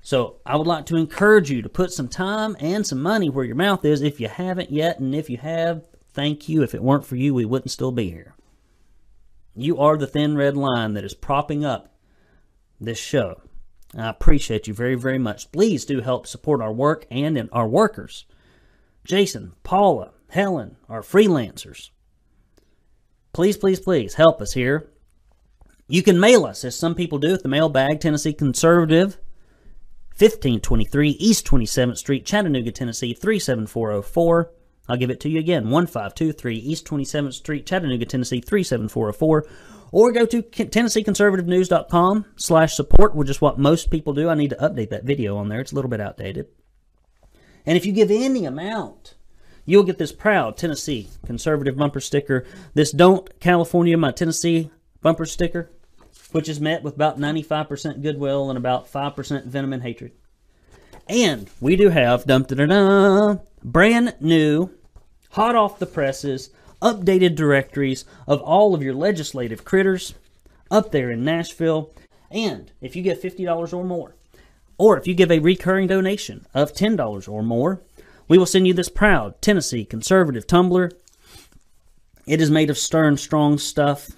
So 0.00 0.36
I 0.46 0.56
would 0.56 0.66
like 0.66 0.86
to 0.86 0.96
encourage 0.96 1.50
you 1.50 1.60
to 1.60 1.68
put 1.68 1.92
some 1.92 2.08
time 2.08 2.56
and 2.60 2.86
some 2.86 3.02
money 3.02 3.28
where 3.28 3.44
your 3.44 3.56
mouth 3.56 3.84
is 3.84 4.00
if 4.00 4.20
you 4.20 4.28
haven't 4.28 4.70
yet. 4.70 5.00
And 5.00 5.14
if 5.14 5.28
you 5.28 5.36
have, 5.38 5.86
thank 6.12 6.48
you. 6.48 6.62
If 6.62 6.74
it 6.74 6.82
weren't 6.82 7.04
for 7.04 7.16
you, 7.16 7.34
we 7.34 7.44
wouldn't 7.44 7.70
still 7.70 7.92
be 7.92 8.10
here. 8.10 8.34
You 9.60 9.78
are 9.78 9.96
the 9.96 10.06
thin 10.06 10.36
red 10.36 10.56
line 10.56 10.94
that 10.94 11.04
is 11.04 11.14
propping 11.14 11.64
up 11.64 11.94
this 12.80 12.98
show. 12.98 13.42
I 13.96 14.08
appreciate 14.08 14.66
you 14.66 14.74
very, 14.74 14.94
very 14.94 15.18
much. 15.18 15.50
Please 15.52 15.84
do 15.84 16.00
help 16.00 16.26
support 16.26 16.60
our 16.60 16.72
work 16.72 17.06
and 17.10 17.48
our 17.52 17.68
workers. 17.68 18.26
Jason, 19.04 19.52
Paula, 19.62 20.12
Helen, 20.28 20.76
our 20.88 21.00
freelancers. 21.02 21.90
Please, 23.32 23.56
please, 23.56 23.80
please 23.80 24.14
help 24.14 24.40
us 24.40 24.52
here 24.52 24.90
you 25.90 26.02
can 26.02 26.20
mail 26.20 26.44
us, 26.44 26.64
as 26.64 26.76
some 26.76 26.94
people 26.94 27.18
do, 27.18 27.32
at 27.32 27.42
the 27.42 27.48
mailbag, 27.48 28.00
Tennessee 28.00 28.34
Conservative, 28.34 29.16
1523 30.18 31.10
East 31.12 31.46
27th 31.46 31.96
Street, 31.96 32.26
Chattanooga, 32.26 32.70
Tennessee, 32.70 33.14
37404. 33.14 34.52
I'll 34.88 34.96
give 34.96 35.10
it 35.10 35.20
to 35.20 35.28
you 35.28 35.38
again 35.38 35.70
1523 35.70 36.56
East 36.56 36.86
27th 36.86 37.34
Street, 37.34 37.66
Chattanooga, 37.66 38.06
Tennessee, 38.06 38.40
37404. 38.40 39.46
Or 39.90 40.12
go 40.12 40.26
to 40.26 40.42
TennesseeConservativeNews.com 40.42 42.26
slash 42.36 42.74
support, 42.74 43.14
which 43.14 43.30
is 43.30 43.40
what 43.40 43.58
most 43.58 43.90
people 43.90 44.12
do. 44.12 44.28
I 44.28 44.34
need 44.34 44.50
to 44.50 44.56
update 44.56 44.90
that 44.90 45.04
video 45.04 45.36
on 45.36 45.48
there. 45.48 45.60
It's 45.60 45.72
a 45.72 45.74
little 45.74 45.90
bit 45.90 46.00
outdated. 46.00 46.48
And 47.64 47.76
if 47.76 47.86
you 47.86 47.92
give 47.92 48.10
any 48.10 48.44
amount, 48.44 49.14
you'll 49.64 49.84
get 49.84 49.98
this 49.98 50.12
proud 50.12 50.56
Tennessee 50.56 51.08
conservative 51.24 51.76
bumper 51.76 52.00
sticker. 52.00 52.44
This 52.74 52.92
Don't 52.92 53.40
California 53.40 53.96
My 53.96 54.12
Tennessee 54.12 54.70
bumper 55.00 55.24
sticker 55.24 55.70
which 56.32 56.48
is 56.48 56.60
met 56.60 56.82
with 56.82 56.94
about 56.94 57.18
95% 57.18 58.02
goodwill 58.02 58.50
and 58.50 58.58
about 58.58 58.90
5% 58.90 59.44
venom 59.46 59.72
and 59.72 59.82
hatred. 59.82 60.12
And 61.08 61.48
we 61.60 61.76
do 61.76 61.88
have 61.88 62.26
dum 62.26 62.42
da 62.42 62.66
da 62.66 63.36
brand 63.64 64.14
new, 64.20 64.70
hot 65.30 65.54
off 65.54 65.78
the 65.78 65.86
presses, 65.86 66.50
updated 66.80 67.34
directories 67.34 68.04
of 68.26 68.40
all 68.40 68.74
of 68.74 68.82
your 68.82 68.94
legislative 68.94 69.64
critters 69.64 70.14
up 70.70 70.92
there 70.92 71.10
in 71.10 71.24
Nashville. 71.24 71.92
And 72.30 72.70
if 72.80 72.94
you 72.94 73.02
get 73.02 73.22
$50 73.22 73.72
or 73.72 73.84
more, 73.84 74.14
or 74.76 74.98
if 74.98 75.06
you 75.06 75.14
give 75.14 75.30
a 75.30 75.38
recurring 75.38 75.86
donation 75.86 76.46
of 76.54 76.72
$10 76.72 77.28
or 77.28 77.42
more, 77.42 77.80
we 78.28 78.38
will 78.38 78.46
send 78.46 78.66
you 78.66 78.74
this 78.74 78.88
proud 78.88 79.40
Tennessee 79.40 79.84
conservative 79.84 80.46
tumbler. 80.46 80.92
It 82.26 82.40
is 82.40 82.50
made 82.50 82.70
of 82.70 82.78
stern, 82.78 83.16
strong 83.16 83.58
stuff 83.58 84.10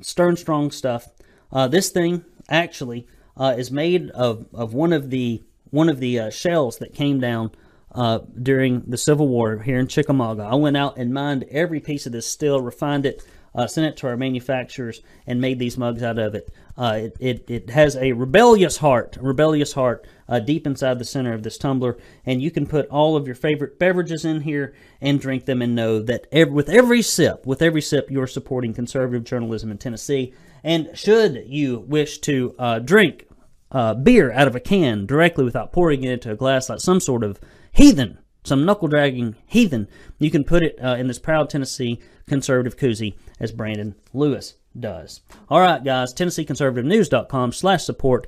stern 0.00 0.36
strong 0.36 0.70
stuff. 0.70 1.08
Uh, 1.52 1.68
this 1.68 1.90
thing 1.90 2.24
actually 2.48 3.06
uh, 3.36 3.54
is 3.56 3.70
made 3.70 4.10
of, 4.10 4.46
of 4.52 4.74
one 4.74 4.92
of 4.92 5.10
the 5.10 5.42
one 5.70 5.88
of 5.90 6.00
the 6.00 6.18
uh, 6.18 6.30
shells 6.30 6.78
that 6.78 6.94
came 6.94 7.20
down 7.20 7.50
uh, 7.98 8.20
during 8.40 8.82
the 8.86 8.96
Civil 8.96 9.26
War 9.26 9.58
here 9.58 9.80
in 9.80 9.88
Chickamauga. 9.88 10.44
I 10.44 10.54
went 10.54 10.76
out 10.76 10.98
and 10.98 11.12
mined 11.12 11.44
every 11.50 11.80
piece 11.80 12.06
of 12.06 12.12
this 12.12 12.28
steel, 12.28 12.60
refined 12.60 13.04
it, 13.04 13.24
uh, 13.56 13.66
sent 13.66 13.88
it 13.88 13.96
to 13.96 14.06
our 14.06 14.16
manufacturers, 14.16 15.02
and 15.26 15.40
made 15.40 15.58
these 15.58 15.76
mugs 15.76 16.00
out 16.00 16.16
of 16.16 16.36
it. 16.36 16.48
Uh, 16.76 17.00
it, 17.02 17.16
it, 17.18 17.50
it, 17.50 17.70
has 17.70 17.96
a 17.96 18.12
rebellious 18.12 18.76
heart, 18.76 19.16
a 19.16 19.22
rebellious 19.22 19.72
heart 19.72 20.06
uh, 20.28 20.38
deep 20.38 20.64
inside 20.64 21.00
the 21.00 21.04
center 21.04 21.32
of 21.32 21.42
this 21.42 21.58
tumbler, 21.58 21.98
and 22.24 22.40
you 22.40 22.52
can 22.52 22.68
put 22.68 22.86
all 22.86 23.16
of 23.16 23.26
your 23.26 23.34
favorite 23.34 23.80
beverages 23.80 24.24
in 24.24 24.42
here 24.42 24.72
and 25.00 25.20
drink 25.20 25.46
them 25.46 25.60
and 25.60 25.74
know 25.74 25.98
that 25.98 26.28
every, 26.30 26.54
with 26.54 26.68
every 26.68 27.02
sip, 27.02 27.44
with 27.46 27.60
every 27.60 27.82
sip, 27.82 28.12
you're 28.12 28.28
supporting 28.28 28.72
conservative 28.72 29.24
journalism 29.24 29.72
in 29.72 29.78
Tennessee. 29.78 30.32
And 30.62 30.88
should 30.94 31.42
you 31.48 31.80
wish 31.80 32.18
to 32.18 32.54
uh, 32.60 32.78
drink 32.78 33.26
uh, 33.72 33.94
beer 33.94 34.30
out 34.30 34.46
of 34.46 34.54
a 34.54 34.60
can 34.60 35.04
directly 35.04 35.42
without 35.42 35.72
pouring 35.72 36.04
it 36.04 36.12
into 36.12 36.30
a 36.30 36.36
glass 36.36 36.68
like 36.68 36.78
some 36.78 37.00
sort 37.00 37.24
of 37.24 37.40
heathen, 37.78 38.18
some 38.42 38.64
knuckle 38.64 38.88
dragging 38.88 39.36
heathen, 39.46 39.86
you 40.18 40.32
can 40.32 40.42
put 40.42 40.64
it 40.64 40.76
uh, 40.82 40.96
in 40.96 41.06
this 41.06 41.20
proud 41.20 41.48
Tennessee 41.48 42.00
conservative 42.26 42.76
koozie 42.76 43.16
as 43.38 43.52
Brandon 43.52 43.94
Lewis 44.12 44.54
does. 44.78 45.20
All 45.48 45.60
right, 45.60 45.82
guys, 45.82 46.12
TennesseeConservativeNews.com 46.12 47.52
slash 47.52 47.84
support. 47.84 48.26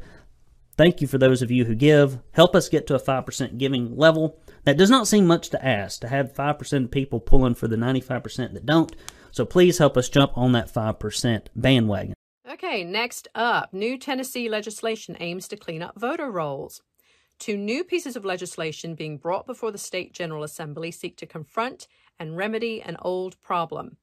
Thank 0.76 1.00
you 1.00 1.08
for 1.08 1.18
those 1.18 1.42
of 1.42 1.50
you 1.50 1.64
who 1.64 1.74
give. 1.74 2.20
Help 2.30 2.54
us 2.54 2.68
get 2.68 2.86
to 2.86 2.94
a 2.94 3.00
5% 3.00 3.58
giving 3.58 3.96
level. 3.96 4.38
That 4.64 4.78
does 4.78 4.88
not 4.88 5.08
seem 5.08 5.26
much 5.26 5.50
to 5.50 5.64
ask 5.64 6.00
to 6.02 6.08
have 6.08 6.32
5% 6.32 6.84
of 6.84 6.90
people 6.92 7.18
pulling 7.18 7.56
for 7.56 7.66
the 7.66 7.76
95% 7.76 8.54
that 8.54 8.64
don't. 8.64 8.94
So 9.32 9.44
please 9.44 9.78
help 9.78 9.96
us 9.96 10.08
jump 10.08 10.30
on 10.38 10.52
that 10.52 10.72
5% 10.72 11.46
bandwagon. 11.56 12.14
Okay, 12.48 12.84
next 12.84 13.26
up 13.34 13.72
new 13.72 13.98
Tennessee 13.98 14.48
legislation 14.48 15.16
aims 15.18 15.48
to 15.48 15.56
clean 15.56 15.82
up 15.82 15.98
voter 15.98 16.30
rolls. 16.30 16.82
Two 17.40 17.56
new 17.56 17.84
pieces 17.84 18.16
of 18.16 18.24
legislation 18.26 18.94
being 18.94 19.16
brought 19.16 19.46
before 19.46 19.72
the 19.72 19.78
State 19.78 20.12
General 20.12 20.44
Assembly 20.44 20.90
seek 20.90 21.16
to 21.16 21.26
confront 21.26 21.88
and 22.18 22.36
remedy 22.36 22.82
an 22.82 22.98
old 23.00 23.40
problem 23.40 23.96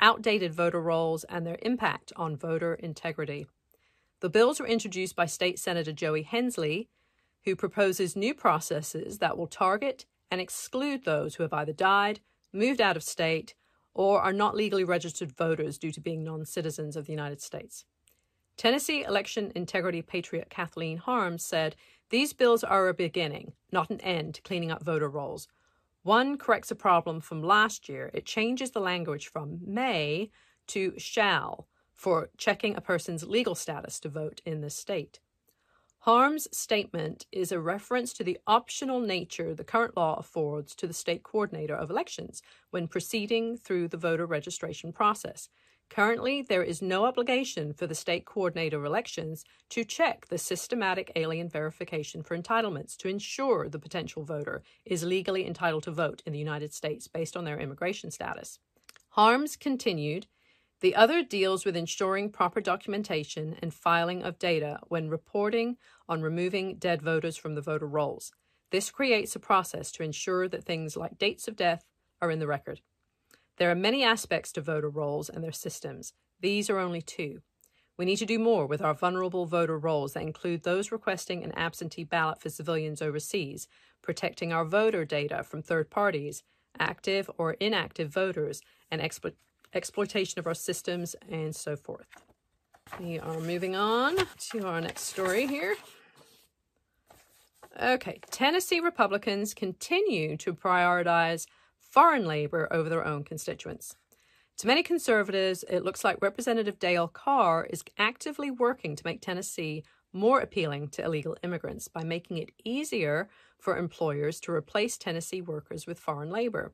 outdated 0.00 0.54
voter 0.54 0.80
rolls 0.80 1.24
and 1.24 1.46
their 1.46 1.58
impact 1.60 2.14
on 2.16 2.34
voter 2.34 2.72
integrity. 2.74 3.46
The 4.20 4.30
bills 4.30 4.58
were 4.58 4.66
introduced 4.66 5.14
by 5.14 5.26
State 5.26 5.58
Senator 5.58 5.92
Joey 5.92 6.22
Hensley, 6.22 6.88
who 7.44 7.54
proposes 7.54 8.16
new 8.16 8.32
processes 8.32 9.18
that 9.18 9.36
will 9.36 9.48
target 9.48 10.06
and 10.30 10.40
exclude 10.40 11.04
those 11.04 11.34
who 11.34 11.42
have 11.42 11.52
either 11.52 11.74
died, 11.74 12.20
moved 12.54 12.80
out 12.80 12.96
of 12.96 13.02
state, 13.02 13.54
or 13.92 14.22
are 14.22 14.32
not 14.32 14.56
legally 14.56 14.84
registered 14.84 15.36
voters 15.36 15.76
due 15.76 15.92
to 15.92 16.00
being 16.00 16.24
non 16.24 16.46
citizens 16.46 16.96
of 16.96 17.04
the 17.04 17.12
United 17.12 17.42
States. 17.42 17.84
Tennessee 18.58 19.04
election 19.04 19.52
integrity 19.54 20.02
patriot 20.02 20.50
Kathleen 20.50 20.98
Harms 20.98 21.44
said, 21.44 21.76
These 22.10 22.32
bills 22.32 22.64
are 22.64 22.88
a 22.88 22.94
beginning, 22.94 23.52
not 23.70 23.88
an 23.88 24.00
end 24.00 24.34
to 24.34 24.42
cleaning 24.42 24.72
up 24.72 24.82
voter 24.82 25.08
rolls. 25.08 25.46
One 26.02 26.36
corrects 26.36 26.72
a 26.72 26.74
problem 26.74 27.20
from 27.20 27.40
last 27.40 27.88
year. 27.88 28.10
It 28.12 28.26
changes 28.26 28.72
the 28.72 28.80
language 28.80 29.28
from 29.28 29.60
may 29.64 30.30
to 30.68 30.92
shall 30.98 31.68
for 31.94 32.30
checking 32.36 32.74
a 32.74 32.80
person's 32.80 33.22
legal 33.22 33.54
status 33.54 34.00
to 34.00 34.08
vote 34.08 34.40
in 34.44 34.60
this 34.60 34.74
state. 34.74 35.20
Harms' 36.00 36.48
statement 36.50 37.26
is 37.30 37.52
a 37.52 37.60
reference 37.60 38.12
to 38.14 38.24
the 38.24 38.38
optional 38.48 38.98
nature 38.98 39.54
the 39.54 39.62
current 39.62 39.96
law 39.96 40.16
affords 40.16 40.74
to 40.74 40.88
the 40.88 40.92
state 40.92 41.22
coordinator 41.22 41.76
of 41.76 41.90
elections 41.90 42.42
when 42.70 42.88
proceeding 42.88 43.56
through 43.56 43.86
the 43.86 43.96
voter 43.96 44.26
registration 44.26 44.92
process. 44.92 45.48
Currently, 45.90 46.42
there 46.42 46.62
is 46.62 46.82
no 46.82 47.06
obligation 47.06 47.72
for 47.72 47.86
the 47.86 47.94
state 47.94 48.26
coordinator 48.26 48.78
of 48.78 48.84
elections 48.84 49.44
to 49.70 49.84
check 49.84 50.26
the 50.26 50.38
systematic 50.38 51.10
alien 51.16 51.48
verification 51.48 52.22
for 52.22 52.36
entitlements 52.36 52.96
to 52.98 53.08
ensure 53.08 53.68
the 53.68 53.78
potential 53.78 54.22
voter 54.22 54.62
is 54.84 55.02
legally 55.02 55.46
entitled 55.46 55.84
to 55.84 55.90
vote 55.90 56.22
in 56.26 56.32
the 56.32 56.38
United 56.38 56.74
States 56.74 57.08
based 57.08 57.36
on 57.36 57.44
their 57.44 57.58
immigration 57.58 58.10
status. 58.10 58.58
Harms 59.10 59.56
continued 59.56 60.26
the 60.80 60.94
other 60.94 61.24
deals 61.24 61.64
with 61.64 61.76
ensuring 61.76 62.30
proper 62.30 62.60
documentation 62.60 63.56
and 63.60 63.74
filing 63.74 64.22
of 64.22 64.38
data 64.38 64.78
when 64.88 65.08
reporting 65.08 65.76
on 66.08 66.22
removing 66.22 66.76
dead 66.76 67.02
voters 67.02 67.36
from 67.36 67.54
the 67.54 67.60
voter 67.60 67.86
rolls. 67.86 68.30
This 68.70 68.90
creates 68.90 69.34
a 69.34 69.40
process 69.40 69.90
to 69.92 70.02
ensure 70.02 70.46
that 70.48 70.64
things 70.64 70.96
like 70.96 71.18
dates 71.18 71.48
of 71.48 71.56
death 71.56 71.84
are 72.20 72.30
in 72.30 72.38
the 72.38 72.46
record. 72.46 72.80
There 73.58 73.70
are 73.70 73.74
many 73.74 74.04
aspects 74.04 74.52
to 74.52 74.60
voter 74.60 74.88
rolls 74.88 75.28
and 75.28 75.42
their 75.42 75.52
systems. 75.52 76.12
These 76.40 76.70
are 76.70 76.78
only 76.78 77.02
two. 77.02 77.42
We 77.96 78.04
need 78.04 78.16
to 78.18 78.26
do 78.26 78.38
more 78.38 78.66
with 78.66 78.80
our 78.80 78.94
vulnerable 78.94 79.46
voter 79.46 79.76
rolls 79.76 80.12
that 80.12 80.22
include 80.22 80.62
those 80.62 80.92
requesting 80.92 81.42
an 81.42 81.52
absentee 81.56 82.04
ballot 82.04 82.40
for 82.40 82.48
civilians 82.48 83.02
overseas, 83.02 83.66
protecting 84.00 84.52
our 84.52 84.64
voter 84.64 85.04
data 85.04 85.42
from 85.42 85.62
third 85.62 85.90
parties, 85.90 86.44
active 86.78 87.28
or 87.36 87.54
inactive 87.54 88.08
voters, 88.08 88.60
and 88.92 89.02
explo- 89.02 89.34
exploitation 89.74 90.38
of 90.38 90.46
our 90.46 90.54
systems, 90.54 91.16
and 91.28 91.56
so 91.56 91.74
forth. 91.74 92.06
We 93.00 93.18
are 93.18 93.40
moving 93.40 93.74
on 93.74 94.16
to 94.50 94.66
our 94.66 94.80
next 94.80 95.02
story 95.02 95.48
here. 95.48 95.76
Okay, 97.82 98.20
Tennessee 98.30 98.80
Republicans 98.80 99.54
continue 99.54 100.36
to 100.36 100.54
prioritize 100.54 101.46
foreign 101.90 102.26
labor 102.26 102.68
over 102.70 102.88
their 102.88 103.06
own 103.06 103.24
constituents. 103.24 103.96
To 104.58 104.66
many 104.66 104.82
conservatives, 104.82 105.64
it 105.68 105.84
looks 105.84 106.04
like 106.04 106.18
Representative 106.20 106.78
Dale 106.78 107.06
Carr 107.06 107.64
is 107.70 107.84
actively 107.96 108.50
working 108.50 108.96
to 108.96 109.06
make 109.06 109.20
Tennessee 109.20 109.84
more 110.12 110.40
appealing 110.40 110.88
to 110.88 111.04
illegal 111.04 111.36
immigrants 111.42 111.86
by 111.86 112.02
making 112.02 112.38
it 112.38 112.50
easier 112.64 113.28
for 113.58 113.76
employers 113.76 114.40
to 114.40 114.52
replace 114.52 114.96
Tennessee 114.96 115.40
workers 115.40 115.86
with 115.86 116.00
foreign 116.00 116.30
labor. 116.30 116.72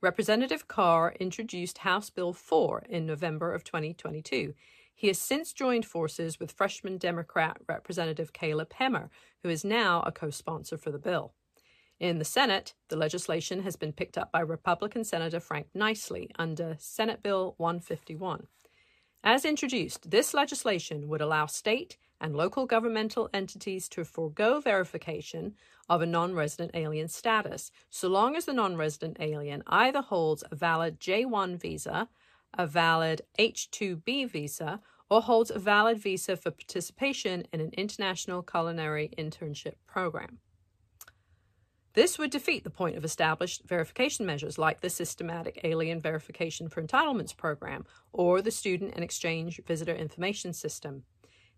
Representative 0.00 0.68
Carr 0.68 1.14
introduced 1.18 1.78
House 1.78 2.10
Bill 2.10 2.34
4 2.34 2.84
in 2.90 3.06
November 3.06 3.54
of 3.54 3.64
2022. 3.64 4.52
He 4.94 5.06
has 5.08 5.18
since 5.18 5.52
joined 5.52 5.86
forces 5.86 6.38
with 6.38 6.52
freshman 6.52 6.98
Democrat 6.98 7.56
Representative 7.66 8.32
Caleb 8.32 8.74
Hemmer, 8.78 9.08
who 9.42 9.48
is 9.48 9.64
now 9.64 10.02
a 10.02 10.12
co 10.12 10.30
sponsor 10.30 10.76
for 10.76 10.90
the 10.90 10.98
bill. 10.98 11.32
In 12.00 12.18
the 12.18 12.24
Senate, 12.24 12.74
the 12.88 12.96
legislation 12.96 13.62
has 13.62 13.76
been 13.76 13.92
picked 13.92 14.18
up 14.18 14.32
by 14.32 14.40
Republican 14.40 15.04
Senator 15.04 15.38
Frank 15.38 15.68
Niceley 15.76 16.30
under 16.36 16.76
Senate 16.78 17.22
Bill 17.22 17.54
151. 17.58 18.48
As 19.22 19.44
introduced, 19.44 20.10
this 20.10 20.34
legislation 20.34 21.08
would 21.08 21.20
allow 21.20 21.46
state 21.46 21.96
and 22.20 22.34
local 22.36 22.66
governmental 22.66 23.30
entities 23.32 23.88
to 23.90 24.04
forego 24.04 24.60
verification 24.60 25.54
of 25.88 26.02
a 26.02 26.06
non 26.06 26.34
resident 26.34 26.72
alien 26.74 27.08
status, 27.08 27.70
so 27.90 28.08
long 28.08 28.34
as 28.34 28.44
the 28.44 28.52
non 28.52 28.76
resident 28.76 29.16
alien 29.20 29.62
either 29.66 30.02
holds 30.02 30.42
a 30.50 30.56
valid 30.56 30.98
J 30.98 31.24
1 31.24 31.56
visa, 31.56 32.08
a 32.52 32.66
valid 32.66 33.22
H 33.38 33.68
2B 33.70 34.28
visa, 34.28 34.80
or 35.08 35.22
holds 35.22 35.50
a 35.50 35.58
valid 35.58 35.98
visa 35.98 36.36
for 36.36 36.50
participation 36.50 37.46
in 37.52 37.60
an 37.60 37.70
international 37.76 38.42
culinary 38.42 39.10
internship 39.16 39.74
program. 39.86 40.38
This 41.94 42.18
would 42.18 42.30
defeat 42.30 42.64
the 42.64 42.70
point 42.70 42.96
of 42.96 43.04
established 43.04 43.62
verification 43.66 44.26
measures 44.26 44.58
like 44.58 44.80
the 44.80 44.90
Systematic 44.90 45.60
Alien 45.62 46.00
Verification 46.00 46.68
for 46.68 46.82
Entitlements 46.82 47.36
Program 47.36 47.86
or 48.12 48.42
the 48.42 48.50
Student 48.50 48.94
and 48.96 49.04
Exchange 49.04 49.60
Visitor 49.64 49.94
Information 49.94 50.52
System. 50.52 51.04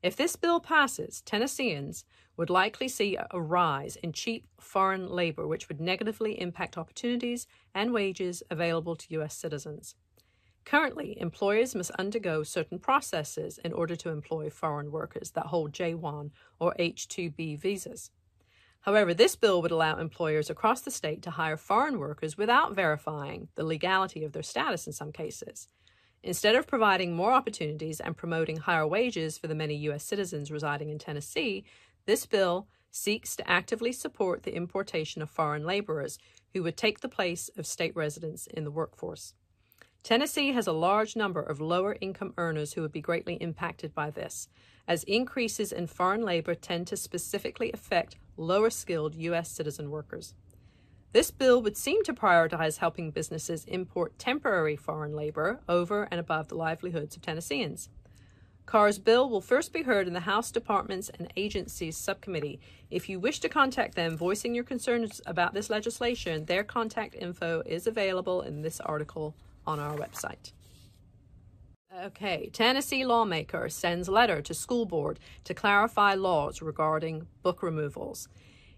If 0.02 0.14
this 0.14 0.36
bill 0.36 0.60
passes, 0.60 1.22
Tennesseans 1.22 2.04
would 2.36 2.50
likely 2.50 2.86
see 2.86 3.16
a 3.30 3.40
rise 3.40 3.96
in 3.96 4.12
cheap 4.12 4.46
foreign 4.60 5.08
labor, 5.08 5.46
which 5.46 5.68
would 5.68 5.80
negatively 5.80 6.38
impact 6.38 6.76
opportunities 6.76 7.46
and 7.74 7.94
wages 7.94 8.42
available 8.50 8.94
to 8.94 9.14
U.S. 9.14 9.34
citizens. 9.34 9.94
Currently, 10.66 11.18
employers 11.18 11.74
must 11.74 11.92
undergo 11.92 12.42
certain 12.42 12.78
processes 12.78 13.58
in 13.64 13.72
order 13.72 13.96
to 13.96 14.10
employ 14.10 14.50
foreign 14.50 14.92
workers 14.92 15.30
that 15.30 15.46
hold 15.46 15.72
J 15.72 15.94
1 15.94 16.30
or 16.60 16.74
H 16.78 17.08
2B 17.08 17.58
visas. 17.58 18.10
However, 18.86 19.12
this 19.12 19.34
bill 19.34 19.60
would 19.62 19.72
allow 19.72 19.96
employers 19.96 20.48
across 20.48 20.80
the 20.80 20.92
state 20.92 21.20
to 21.22 21.32
hire 21.32 21.56
foreign 21.56 21.98
workers 21.98 22.38
without 22.38 22.76
verifying 22.76 23.48
the 23.56 23.64
legality 23.64 24.22
of 24.22 24.32
their 24.32 24.44
status 24.44 24.86
in 24.86 24.92
some 24.92 25.10
cases. 25.10 25.68
Instead 26.22 26.54
of 26.54 26.68
providing 26.68 27.14
more 27.14 27.32
opportunities 27.32 27.98
and 27.98 28.16
promoting 28.16 28.58
higher 28.58 28.86
wages 28.86 29.38
for 29.38 29.48
the 29.48 29.56
many 29.56 29.74
U.S. 29.74 30.04
citizens 30.04 30.52
residing 30.52 30.88
in 30.88 31.00
Tennessee, 31.00 31.64
this 32.06 32.26
bill 32.26 32.68
seeks 32.92 33.34
to 33.34 33.50
actively 33.50 33.90
support 33.90 34.44
the 34.44 34.54
importation 34.54 35.20
of 35.20 35.30
foreign 35.30 35.64
laborers 35.64 36.16
who 36.54 36.62
would 36.62 36.76
take 36.76 37.00
the 37.00 37.08
place 37.08 37.50
of 37.56 37.66
state 37.66 37.94
residents 37.96 38.46
in 38.46 38.62
the 38.62 38.70
workforce. 38.70 39.34
Tennessee 40.04 40.52
has 40.52 40.68
a 40.68 40.72
large 40.72 41.16
number 41.16 41.42
of 41.42 41.60
lower 41.60 41.96
income 42.00 42.32
earners 42.38 42.74
who 42.74 42.82
would 42.82 42.92
be 42.92 43.00
greatly 43.00 43.34
impacted 43.34 43.92
by 43.92 44.10
this, 44.10 44.48
as 44.86 45.02
increases 45.04 45.72
in 45.72 45.88
foreign 45.88 46.22
labor 46.22 46.54
tend 46.54 46.86
to 46.86 46.96
specifically 46.96 47.72
affect 47.72 48.16
lower 48.36 48.70
skilled 48.70 49.14
U.S. 49.14 49.50
citizen 49.50 49.90
workers. 49.90 50.34
This 51.12 51.30
bill 51.30 51.62
would 51.62 51.76
seem 51.76 52.04
to 52.04 52.12
prioritize 52.12 52.78
helping 52.78 53.10
businesses 53.10 53.64
import 53.64 54.18
temporary 54.18 54.76
foreign 54.76 55.14
labor 55.14 55.60
over 55.68 56.08
and 56.10 56.20
above 56.20 56.48
the 56.48 56.56
livelihoods 56.56 57.16
of 57.16 57.22
Tennesseans. 57.22 57.88
Carr's 58.66 58.98
bill 58.98 59.30
will 59.30 59.40
first 59.40 59.72
be 59.72 59.84
heard 59.84 60.08
in 60.08 60.12
the 60.12 60.20
House 60.20 60.50
Departments 60.50 61.08
and 61.08 61.32
Agencies 61.36 61.96
Subcommittee. 61.96 62.60
If 62.90 63.08
you 63.08 63.20
wish 63.20 63.38
to 63.40 63.48
contact 63.48 63.94
them 63.94 64.16
voicing 64.16 64.54
your 64.54 64.64
concerns 64.64 65.20
about 65.24 65.54
this 65.54 65.70
legislation, 65.70 66.44
their 66.46 66.64
contact 66.64 67.14
info 67.14 67.62
is 67.64 67.86
available 67.86 68.42
in 68.42 68.62
this 68.62 68.80
article 68.80 69.36
on 69.66 69.78
our 69.78 69.96
website. 69.96 70.52
Okay, 72.04 72.50
Tennessee 72.52 73.06
lawmaker 73.06 73.70
sends 73.70 74.06
letter 74.06 74.42
to 74.42 74.52
school 74.52 74.84
board 74.84 75.18
to 75.44 75.54
clarify 75.54 76.12
laws 76.12 76.60
regarding 76.60 77.26
book 77.42 77.62
removals. 77.62 78.28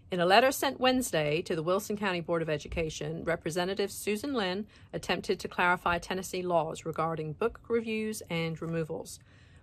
In 0.09 0.21
a 0.21 0.25
letter 0.25 0.53
sent 0.53 0.79
Wednesday 0.79 1.41
to 1.41 1.53
the 1.53 1.61
Wilson 1.61 1.97
County 1.97 2.21
Board 2.21 2.41
of 2.41 2.49
Education, 2.49 3.25
Representative 3.25 3.91
Susan 3.91 4.33
Lynn 4.33 4.67
attempted 4.93 5.37
to 5.41 5.49
clarify 5.49 5.97
Tennessee 5.97 6.41
laws 6.41 6.85
regarding 6.85 7.33
book 7.33 7.59
reviews 7.67 8.23
and 8.29 8.61
removals. 8.61 9.19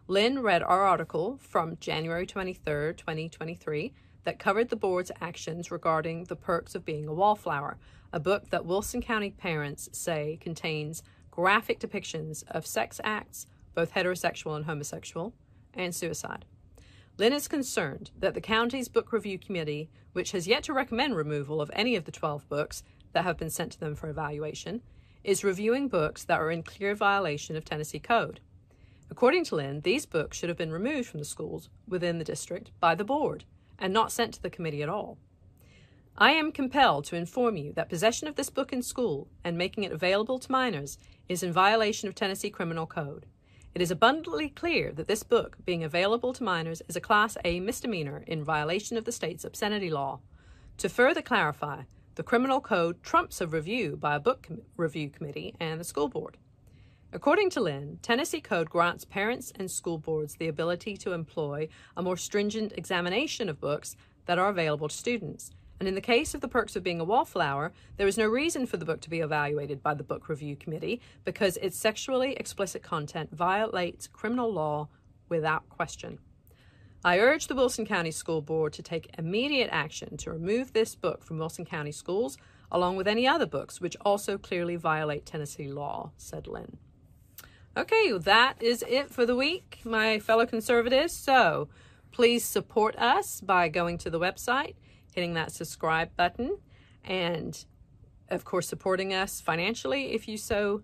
Lynn 0.07 0.43
read 0.43 0.63
our 0.63 0.83
article 0.83 1.39
from 1.41 1.79
January 1.81 2.27
23, 2.27 2.93
2023, 2.93 3.95
that 4.25 4.39
covered 4.39 4.69
the 4.69 4.77
board's 4.77 5.13
actions 5.23 5.71
regarding 5.71 6.25
The 6.25 6.37
Perks 6.37 6.75
of 6.75 6.85
Being 6.85 7.09
a 7.09 7.15
Wallflower, 7.15 7.79
a 8.13 8.21
book 8.21 8.51
that 8.51 8.67
Wilson 8.67 9.01
County 9.01 9.31
parents 9.31 9.89
say 9.93 10.37
contains 10.43 11.03
graphic 11.37 11.79
depictions 11.79 12.45
of 12.49 12.67
sex 12.67 12.99
acts, 13.05 13.47
both 13.75 13.93
heterosexual 13.93 14.57
and 14.57 14.65
homosexual, 14.65 15.35
and 15.75 15.95
suicide. 15.95 16.47
Lynn 17.19 17.35
is 17.35 17.47
concerned 17.47 18.11
that 18.19 18.33
the 18.33 18.41
county's 18.41 18.89
book 18.89 19.13
review 19.13 19.39
committee, 19.39 19.91
which 20.15 20.33
has 20.33 20.49
yet 20.49 20.63
to 20.63 20.73
recommend 20.73 21.15
removal 21.15 21.61
of 21.61 21.71
any 21.75 21.95
of 21.95 22.07
the 22.07 22.11
12 22.11 22.49
books 22.49 22.83
that 23.13 23.25
have 23.25 23.37
been 23.37 23.51
sent 23.51 23.73
to 23.73 23.79
them 23.79 23.95
for 23.95 24.09
evaluation, 24.09 24.81
is 25.25 25.45
reviewing 25.45 25.89
books 25.89 26.25
that 26.25 26.41
are 26.41 26.51
in 26.51 26.63
clear 26.63 26.95
violation 26.95 27.55
of 27.55 27.67
Tennessee 27.67 27.99
code. 27.99 28.41
According 29.11 29.45
to 29.45 29.57
Lynn, 29.57 29.83
these 29.83 30.07
books 30.07 30.39
should 30.39 30.49
have 30.49 30.57
been 30.57 30.73
removed 30.73 31.11
from 31.11 31.21
the 31.21 31.27
schools 31.27 31.69
within 31.87 32.17
the 32.17 32.25
district 32.25 32.71
by 32.81 32.95
the 32.95 33.05
board 33.05 33.45
and 33.79 33.93
not 33.93 34.11
sent 34.11 34.33
to 34.35 34.43
the 34.43 34.49
committee 34.49 34.83
at 34.83 34.89
all. 34.89 35.19
I 36.19 36.33
am 36.33 36.51
compelled 36.51 37.05
to 37.07 37.17
inform 37.17 37.59
you 37.59 37.75
that 37.75 37.91
possession 37.91 38.27
of 38.27 38.37
this 38.37 38.49
book 38.49 38.73
in 38.73 38.81
school 38.81 39.29
and 39.45 39.59
making 39.59 39.85
it 39.85 39.93
available 39.93 40.39
to 40.39 40.51
minors 40.51 40.97
is 41.29 41.43
in 41.43 41.53
violation 41.53 42.09
of 42.09 42.15
Tennessee 42.15 42.49
Criminal 42.49 42.87
Code. 42.87 43.27
It 43.75 43.83
is 43.83 43.91
abundantly 43.91 44.49
clear 44.49 44.93
that 44.93 45.09
this 45.09 45.23
book, 45.23 45.59
being 45.67 45.85
available 45.85 46.33
to 46.33 46.43
minors, 46.43 46.81
is 46.89 46.97
a 46.97 47.03
Class 47.03 47.37
A 47.45 47.61
misdemeanor 47.61 48.25
in 48.27 48.43
violation 48.43 48.97
of 48.97 49.05
the 49.05 49.13
state's 49.13 49.45
obscenity 49.45 49.91
law. 49.91 50.21
To 50.79 50.89
further 50.89 51.21
clarify, 51.21 51.83
the 52.15 52.23
criminal 52.23 52.63
code 52.63 53.03
trumps 53.03 53.43
a 53.43 53.47
review 53.47 53.95
by 53.95 54.15
a 54.15 54.21
book 54.21 54.45
com- 54.49 54.63
review 54.79 55.11
committee 55.11 55.55
and 55.61 55.79
the 55.79 55.85
school 55.85 56.09
board. 56.09 56.39
According 57.13 57.51
to 57.51 57.61
Lynn, 57.61 57.99
Tennessee 58.01 58.41
Code 58.41 58.71
grants 58.71 59.05
parents 59.05 59.53
and 59.55 59.71
school 59.71 59.99
boards 59.99 60.37
the 60.37 60.49
ability 60.49 60.97
to 60.97 61.13
employ 61.13 61.69
a 61.95 62.03
more 62.03 62.17
stringent 62.17 62.73
examination 62.73 63.51
of 63.51 63.61
books 63.61 63.97
that 64.25 64.39
are 64.39 64.49
available 64.49 64.89
to 64.89 64.97
students. 64.97 65.51
And 65.79 65.89
in 65.89 65.95
the 65.95 66.01
case 66.01 66.35
of 66.35 66.41
The 66.41 66.49
Perks 66.49 66.75
of 66.75 66.83
Being 66.83 67.01
a 67.01 67.05
Wallflower, 67.05 67.73
there 67.97 68.07
is 68.07 68.17
no 68.17 68.27
reason 68.27 68.67
for 68.67 68.77
the 68.79 68.85
book 68.85 69.01
to 69.03 69.11
be 69.11 69.21
evaluated 69.21 69.83
by 69.83 69.95
the 69.95 70.03
book 70.03 70.29
review 70.29 70.57
committee 70.57 71.01
because 71.25 71.59
its 71.59 71.77
sexually 71.77 72.33
explicit 72.35 72.83
content 72.83 73.35
violates 73.35 74.07
criminal 74.07 74.53
law 74.53 74.89
without 75.29 75.69
question. 75.69 76.19
I 77.05 77.19
urge 77.21 77.47
the 77.47 77.55
Wilson 77.55 77.87
County 77.87 78.11
School 78.11 78.41
Board 78.41 78.73
to 78.73 78.83
take 78.83 79.15
immediate 79.19 79.69
action 79.71 80.17
to 80.17 80.33
remove 80.33 80.73
this 80.73 80.95
book 80.95 81.23
from 81.23 81.39
Wilson 81.39 81.65
County 81.65 81.93
schools, 81.93 82.39
along 82.73 82.97
with 82.97 83.07
any 83.07 83.29
other 83.29 83.47
books 83.47 83.81
which 83.81 83.97
also 84.01 84.39
clearly 84.39 84.77
violate 84.77 85.27
Tennessee 85.27 85.69
law, 85.69 86.11
said 86.17 86.47
Lynn. 86.47 86.79
Okay, 87.77 88.11
that 88.17 88.61
is 88.63 88.83
it 88.89 89.11
for 89.11 89.27
the 89.27 89.37
week, 89.37 89.81
my 89.85 90.19
fellow 90.19 90.47
conservatives. 90.47 91.13
So 91.13 91.69
please 92.11 92.43
support 92.43 92.97
us 92.97 93.43
by 93.43 93.69
going 93.69 93.99
to 93.99 94.11
the 94.11 94.19
website, 94.19 94.75
hitting 95.17 95.33
that 95.33 95.51
subscribe 95.51 96.15
button, 96.15 96.59
and 97.03 97.65
of 98.29 98.45
course, 98.45 98.69
supporting 98.69 99.15
us 99.15 99.41
financially 99.41 100.13
if 100.13 100.29
you 100.29 100.37
so 100.37 100.83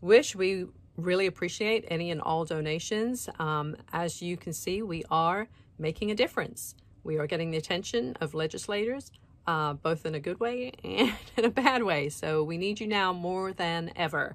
wish. 0.00 0.34
We 0.34 0.66
really 0.96 1.26
appreciate 1.26 1.84
any 1.88 2.10
and 2.10 2.20
all 2.20 2.44
donations. 2.44 3.28
Um, 3.38 3.76
as 3.92 4.22
you 4.22 4.36
can 4.36 4.52
see, 4.52 4.82
we 4.82 5.04
are 5.10 5.48
making 5.78 6.10
a 6.10 6.14
difference. 6.14 6.74
We 7.02 7.18
are 7.18 7.26
getting 7.26 7.50
the 7.50 7.58
attention 7.58 8.16
of 8.20 8.32
legislators, 8.32 9.12
uh, 9.46 9.74
both 9.74 10.06
in 10.06 10.14
a 10.14 10.20
good 10.20 10.40
way 10.40 10.72
and 10.82 11.12
in 11.36 11.44
a 11.44 11.50
bad 11.50 11.82
way. 11.82 12.08
So 12.08 12.42
we 12.42 12.56
need 12.56 12.80
you 12.80 12.86
now 12.86 13.12
more 13.12 13.52
than 13.52 13.92
ever. 13.96 14.34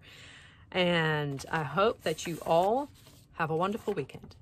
And 0.71 1.43
I 1.51 1.63
hope 1.63 2.03
that 2.03 2.27
you 2.27 2.37
all 2.45 2.89
have 3.33 3.49
a 3.49 3.55
wonderful 3.55 3.93
weekend. 3.95 4.35